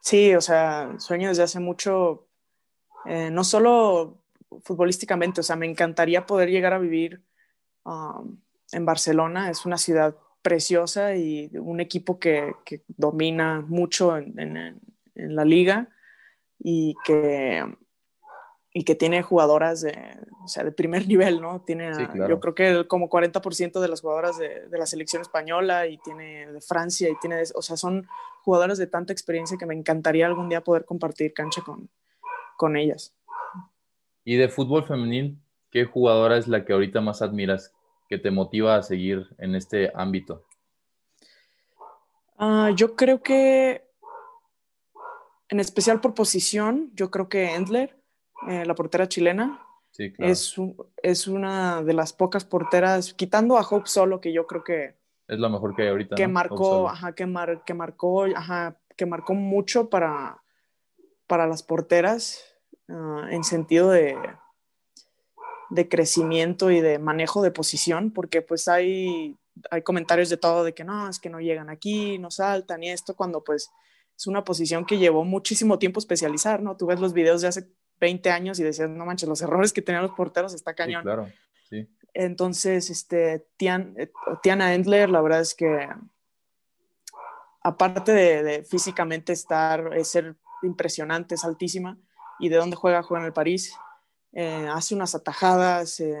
Sí, 0.00 0.34
o 0.34 0.40
sea, 0.40 0.94
sueño 0.98 1.28
desde 1.28 1.42
hace 1.44 1.60
mucho, 1.60 2.28
eh, 3.06 3.30
no 3.30 3.44
solo 3.44 4.22
futbolísticamente, 4.62 5.40
o 5.40 5.44
sea, 5.44 5.56
me 5.56 5.66
encantaría 5.66 6.26
poder 6.26 6.50
llegar 6.50 6.72
a 6.72 6.78
vivir 6.78 7.22
um, 7.84 8.38
en 8.72 8.84
Barcelona. 8.84 9.50
Es 9.50 9.66
una 9.66 9.78
ciudad 9.78 10.16
preciosa 10.42 11.16
y 11.16 11.50
un 11.58 11.80
equipo 11.80 12.18
que, 12.18 12.52
que 12.64 12.82
domina 12.88 13.60
mucho 13.66 14.16
en, 14.16 14.38
en, 14.38 14.80
en 15.14 15.34
la 15.34 15.44
liga 15.44 15.88
y 16.58 16.94
que 17.04 17.64
y 18.78 18.84
que 18.84 18.94
tiene 18.94 19.22
jugadoras 19.22 19.80
de, 19.80 20.18
o 20.44 20.48
sea, 20.48 20.62
de 20.62 20.70
primer 20.70 21.08
nivel, 21.08 21.40
¿no? 21.40 21.62
Tiene, 21.62 21.92
yo 22.28 22.40
creo 22.40 22.54
que 22.54 22.86
como 22.86 23.08
40% 23.08 23.80
de 23.80 23.88
las 23.88 24.02
jugadoras 24.02 24.36
de, 24.36 24.68
de, 24.68 24.78
la 24.78 24.84
selección 24.84 25.22
española 25.22 25.86
y 25.86 25.96
tiene 25.96 26.52
de 26.52 26.60
Francia 26.60 27.08
y 27.08 27.18
tiene, 27.18 27.42
o 27.54 27.62
sea, 27.62 27.78
son 27.78 28.06
jugadoras 28.42 28.76
de 28.76 28.86
tanta 28.86 29.14
experiencia 29.14 29.56
que 29.56 29.64
me 29.64 29.72
encantaría 29.72 30.26
algún 30.26 30.50
día 30.50 30.60
poder 30.60 30.84
compartir 30.84 31.32
cancha 31.32 31.62
con, 31.62 31.88
con 32.58 32.76
ellas. 32.76 33.14
Y 34.24 34.36
de 34.36 34.50
fútbol 34.50 34.84
femenil, 34.84 35.38
¿qué 35.70 35.86
jugadora 35.86 36.36
es 36.36 36.46
la 36.46 36.66
que 36.66 36.74
ahorita 36.74 37.00
más 37.00 37.22
admiras, 37.22 37.72
que 38.10 38.18
te 38.18 38.30
motiva 38.30 38.76
a 38.76 38.82
seguir 38.82 39.26
en 39.38 39.54
este 39.54 39.90
ámbito? 39.94 40.44
Uh, 42.38 42.74
yo 42.74 42.94
creo 42.94 43.22
que, 43.22 43.88
en 45.48 45.60
especial 45.60 46.02
por 46.02 46.12
posición, 46.12 46.90
yo 46.92 47.10
creo 47.10 47.30
que 47.30 47.54
Endler 47.54 47.95
eh, 48.48 48.64
la 48.64 48.74
portera 48.74 49.08
chilena. 49.08 49.62
Sí, 49.90 50.12
claro. 50.12 50.32
es, 50.32 50.54
es, 51.02 51.26
una 51.26 51.82
de 51.82 51.94
las 51.94 52.12
pocas 52.12 52.44
porteras, 52.44 53.14
quitando 53.14 53.56
a 53.56 53.66
Hope 53.68 53.88
Solo, 53.88 54.20
que 54.20 54.32
yo 54.32 54.46
creo 54.46 54.62
que... 54.62 54.96
Es 55.26 55.38
la 55.38 55.48
mejor 55.48 55.74
que 55.74 55.82
hay 55.82 55.88
ahorita. 55.88 56.16
Que 56.16 56.28
marcó, 56.28 56.88
ajá, 56.88 57.14
que, 57.14 57.26
mar, 57.26 57.62
que 57.64 57.72
marcó, 57.72 58.24
ajá, 58.24 58.78
que 58.96 59.06
marcó 59.06 59.34
mucho 59.34 59.88
para, 59.88 60.42
para 61.26 61.46
las 61.46 61.62
porteras 61.62 62.44
uh, 62.88 63.26
en 63.30 63.42
sentido 63.42 63.90
de, 63.90 64.16
de 65.70 65.88
crecimiento 65.88 66.70
y 66.70 66.80
de 66.80 66.98
manejo 66.98 67.42
de 67.42 67.50
posición, 67.50 68.12
porque 68.12 68.42
pues 68.42 68.68
hay, 68.68 69.36
hay 69.70 69.82
comentarios 69.82 70.28
de 70.28 70.36
todo 70.36 70.64
de 70.64 70.74
que 70.74 70.84
no, 70.84 71.08
es 71.08 71.18
que 71.18 71.30
no 71.30 71.40
llegan 71.40 71.70
aquí, 71.70 72.18
no 72.18 72.30
saltan 72.30 72.82
y 72.82 72.90
esto, 72.90 73.16
cuando 73.16 73.42
pues 73.42 73.70
es 74.16 74.26
una 74.26 74.44
posición 74.44 74.84
que 74.84 74.98
llevó 74.98 75.24
muchísimo 75.24 75.78
tiempo 75.78 76.00
especializar, 76.00 76.62
¿no? 76.62 76.76
Tú 76.76 76.86
ves 76.86 77.00
los 77.00 77.12
videos 77.12 77.42
de 77.42 77.48
hace 77.48 77.68
20 78.00 78.30
años 78.30 78.58
y 78.58 78.62
decías, 78.62 78.90
no 78.90 79.04
manches, 79.06 79.28
los 79.28 79.42
errores 79.42 79.72
que 79.72 79.82
tenían 79.82 80.02
los 80.02 80.12
porteros 80.12 80.54
está 80.54 80.74
cañón. 80.74 81.02
Sí, 81.02 81.04
claro, 81.04 81.28
sí. 81.68 81.88
Entonces, 82.14 82.90
este, 82.90 83.46
Tian, 83.56 83.94
eh, 83.98 84.10
Tiana 84.42 84.74
Endler, 84.74 85.10
la 85.10 85.20
verdad 85.20 85.40
es 85.40 85.54
que 85.54 85.88
aparte 87.62 88.12
de, 88.12 88.42
de 88.42 88.64
físicamente 88.64 89.32
estar, 89.32 89.92
es 89.94 90.08
ser 90.08 90.36
impresionante, 90.62 91.34
es 91.34 91.44
altísima, 91.44 91.98
y 92.38 92.48
de 92.48 92.56
dónde 92.56 92.76
juega, 92.76 93.02
juega 93.02 93.22
en 93.22 93.26
el 93.26 93.32
París, 93.32 93.74
eh, 94.32 94.68
hace 94.70 94.94
unas 94.94 95.14
atajadas, 95.14 96.00
eh, 96.00 96.14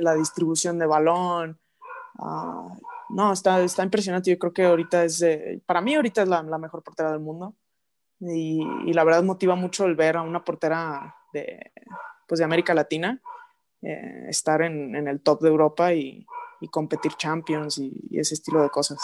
la 0.00 0.14
distribución 0.14 0.78
de 0.78 0.86
balón, 0.86 1.58
uh, 2.18 2.70
no, 3.08 3.32
está, 3.32 3.60
está 3.62 3.82
impresionante, 3.82 4.30
yo 4.30 4.38
creo 4.38 4.52
que 4.52 4.64
ahorita 4.64 5.04
es, 5.04 5.20
eh, 5.22 5.60
para 5.66 5.80
mí 5.80 5.94
ahorita 5.94 6.22
es 6.22 6.28
la, 6.28 6.42
la 6.42 6.58
mejor 6.58 6.82
portera 6.82 7.10
del 7.10 7.20
mundo, 7.20 7.56
y, 8.20 8.60
y, 8.86 8.92
la 8.92 9.04
verdad 9.04 9.22
motiva 9.22 9.54
mucho 9.54 9.86
el 9.86 9.94
ver 9.94 10.16
a 10.16 10.22
una 10.22 10.44
portera 10.44 11.16
de, 11.32 11.72
pues 12.26 12.38
de 12.38 12.44
América 12.44 12.74
Latina 12.74 13.20
eh, 13.82 14.26
estar 14.28 14.62
en, 14.62 14.96
en, 14.96 15.06
el 15.06 15.20
top 15.20 15.40
de 15.42 15.48
Europa 15.48 15.94
y, 15.94 16.26
y 16.60 16.68
competir 16.68 17.12
Champions 17.12 17.78
y, 17.78 17.92
y, 18.10 18.18
ese 18.18 18.34
estilo 18.34 18.62
de 18.62 18.70
cosas. 18.70 18.98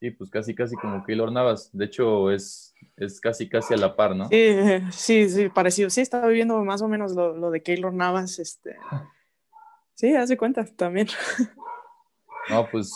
Sí, 0.00 0.10
pues 0.10 0.30
casi, 0.30 0.54
casi 0.54 0.76
como 0.76 1.04
Keylor 1.04 1.30
Navas. 1.30 1.70
De 1.72 1.84
hecho, 1.84 2.30
es, 2.30 2.74
es 2.96 3.20
casi, 3.20 3.48
casi 3.48 3.74
a 3.74 3.76
la 3.76 3.94
par, 3.94 4.16
¿no? 4.16 4.28
Sí, 4.28 4.56
sí, 4.90 5.28
sí, 5.28 5.48
parecido. 5.50 5.90
Sí, 5.90 6.00
estaba 6.00 6.28
viendo 6.28 6.64
más 6.64 6.80
o 6.82 6.88
menos 6.88 7.12
lo, 7.12 7.36
lo 7.36 7.50
de 7.50 7.62
Keylor 7.62 7.92
Navas. 7.92 8.38
Este... 8.38 8.76
Sí, 9.94 10.16
hace 10.16 10.38
cuenta 10.38 10.64
también. 10.64 11.08
No, 12.48 12.66
pues 12.68 12.92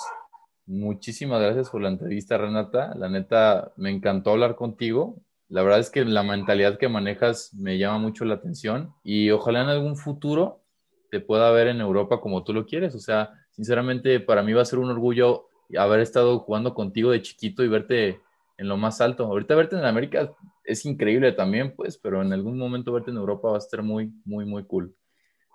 muchísimas 0.66 1.40
gracias 1.40 1.68
por 1.68 1.82
la 1.82 1.90
entrevista, 1.90 2.38
Renata. 2.38 2.94
La 2.96 3.08
neta, 3.08 3.72
me 3.76 3.90
encantó 3.90 4.30
hablar 4.30 4.56
contigo. 4.56 5.20
La 5.54 5.62
verdad 5.62 5.78
es 5.78 5.88
que 5.88 6.04
la 6.04 6.24
mentalidad 6.24 6.78
que 6.78 6.88
manejas 6.88 7.54
me 7.54 7.78
llama 7.78 7.98
mucho 7.98 8.24
la 8.24 8.34
atención 8.34 8.92
y 9.04 9.30
ojalá 9.30 9.62
en 9.62 9.68
algún 9.68 9.96
futuro 9.96 10.64
te 11.12 11.20
pueda 11.20 11.48
ver 11.52 11.68
en 11.68 11.80
Europa 11.80 12.20
como 12.20 12.42
tú 12.42 12.52
lo 12.52 12.66
quieres. 12.66 12.96
O 12.96 12.98
sea, 12.98 13.30
sinceramente 13.52 14.18
para 14.18 14.42
mí 14.42 14.52
va 14.52 14.62
a 14.62 14.64
ser 14.64 14.80
un 14.80 14.90
orgullo 14.90 15.46
haber 15.78 16.00
estado 16.00 16.40
jugando 16.40 16.74
contigo 16.74 17.12
de 17.12 17.22
chiquito 17.22 17.62
y 17.62 17.68
verte 17.68 18.20
en 18.58 18.66
lo 18.66 18.76
más 18.76 19.00
alto. 19.00 19.26
Ahorita 19.26 19.54
verte 19.54 19.76
en 19.76 19.84
América 19.84 20.34
es 20.64 20.84
increíble 20.86 21.30
también, 21.30 21.72
pues, 21.76 21.98
pero 21.98 22.20
en 22.20 22.32
algún 22.32 22.58
momento 22.58 22.92
verte 22.92 23.12
en 23.12 23.18
Europa 23.18 23.50
va 23.50 23.54
a 23.54 23.58
estar 23.58 23.80
muy, 23.80 24.12
muy, 24.24 24.44
muy 24.44 24.64
cool. 24.64 24.92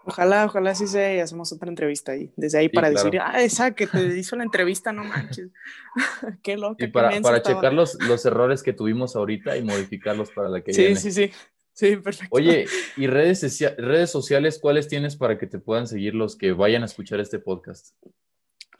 Ojalá, 0.09 0.45
ojalá 0.45 0.75
sí 0.75 0.87
sea 0.87 1.15
y 1.15 1.19
hacemos 1.19 1.51
otra 1.51 1.69
entrevista 1.69 2.11
ahí, 2.11 2.31
desde 2.35 2.57
ahí 2.57 2.65
sí, 2.65 2.73
para 2.73 2.89
claro. 2.89 3.05
decir, 3.05 3.21
ah, 3.23 3.41
esa 3.41 3.71
que 3.71 3.87
te 3.87 4.17
hizo 4.17 4.35
la 4.35 4.43
entrevista, 4.43 4.91
no 4.91 5.03
manches. 5.03 5.49
qué 6.43 6.57
loco. 6.57 6.75
Y 6.79 6.87
para, 6.87 7.19
para 7.21 7.41
checar 7.41 7.73
los, 7.73 7.95
los, 8.03 8.25
errores 8.25 8.63
que 8.63 8.73
tuvimos 8.73 9.15
ahorita 9.15 9.57
y 9.57 9.63
modificarlos 9.63 10.31
para 10.31 10.49
la 10.49 10.61
que 10.61 10.73
sí, 10.73 10.81
viene. 10.81 10.95
Sí, 10.97 11.11
sí, 11.11 11.31
sí. 11.73 11.95
perfecto. 11.97 12.35
Oye, 12.35 12.65
¿y 12.97 13.07
redes, 13.07 13.59
redes 13.77 14.09
sociales 14.09 14.59
cuáles 14.59 14.87
tienes 14.87 15.15
para 15.15 15.37
que 15.37 15.47
te 15.47 15.59
puedan 15.59 15.87
seguir 15.87 16.15
los 16.15 16.35
que 16.35 16.51
vayan 16.51 16.83
a 16.83 16.85
escuchar 16.85 17.19
este 17.19 17.39
podcast? 17.39 17.95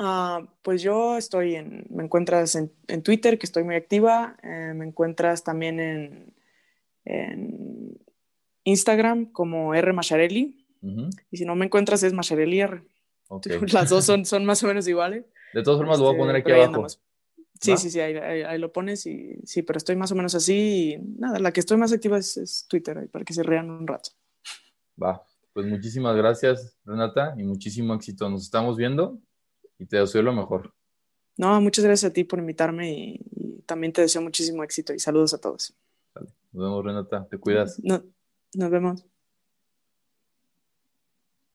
Ah, 0.02 0.48
pues 0.62 0.82
yo 0.82 1.18
estoy 1.18 1.56
en, 1.56 1.86
me 1.90 2.06
encuentras 2.06 2.56
en, 2.56 2.72
Twitter, 3.04 3.38
que 3.38 3.46
estoy 3.46 3.66
muy 3.66 3.76
activa, 3.76 4.38
eh, 4.42 4.72
me 4.74 4.86
encuentras 4.86 5.44
también 5.44 5.80
en, 5.80 6.34
Instagram 8.64 9.32
como 9.32 9.74
R 9.74 9.94
Macharelli, 9.94 10.59
y 10.82 11.38
si 11.38 11.46
no 11.46 11.56
me 11.56 11.66
encuentras 11.66 12.04
es 12.04 12.14
Macharelli 12.14 12.62
R. 12.62 12.82
Las 13.74 13.90
dos 13.90 14.06
son, 14.06 14.26
son 14.26 14.46
más 14.46 14.64
o 14.64 14.68
menos 14.68 14.88
iguales. 14.88 15.26
De 15.54 15.64
todas 15.64 15.80
formas, 15.80 16.00
lo 16.00 16.06
voy 16.06 16.16
a 16.16 16.18
poner 16.18 16.36
este, 16.38 16.54
aquí 16.54 16.62
abajo. 16.62 16.88
Sí, 17.60 17.76
sí, 17.76 17.90
sí, 17.90 18.00
ahí, 18.00 18.58
lo 18.58 18.72
pones 18.72 19.06
y 19.06 19.36
sí, 19.44 19.64
pero 19.64 19.78
estoy 19.78 19.98
más 19.98 20.12
o 20.14 20.16
menos 20.16 20.34
así 20.34 20.94
y 20.94 20.98
nada, 20.98 21.40
la 21.40 21.52
que 21.52 21.60
estoy 21.60 21.76
más 21.76 21.92
activa 21.92 22.18
es, 22.18 22.66
Twitter, 22.70 23.10
para 23.10 23.26
que 23.26 23.34
se 23.34 23.44
rean 23.44 23.70
un 23.70 23.86
rato. 23.86 24.12
Va, 25.02 25.22
pues 25.52 25.66
muchísimas 25.66 26.16
gracias, 26.16 26.78
Renata, 26.86 27.34
y 27.38 27.44
muchísimo 27.44 27.94
éxito. 27.94 28.30
Nos 28.30 28.44
estamos 28.44 28.78
viendo 28.78 29.20
y 29.78 29.86
te 29.86 29.98
deseo 29.98 30.22
lo 30.22 30.32
mejor. 30.32 30.74
No, 31.36 31.60
muchas 31.60 31.84
gracias 31.84 32.12
a 32.12 32.14
ti 32.14 32.24
por 32.24 32.40
invitarme 32.40 32.94
y, 32.94 33.20
también 33.66 33.94
te 33.94 34.02
deseo 34.02 34.22
muchísimo 34.22 34.64
éxito 34.64 34.94
y 34.94 35.00
saludos 35.00 35.34
a 35.36 35.38
todos. 35.38 35.76
Nos 36.16 36.64
vemos, 36.64 36.84
Renata, 36.84 37.28
te 37.30 37.38
cuidas. 37.38 37.80
nos 37.84 38.70
vemos. 38.72 39.06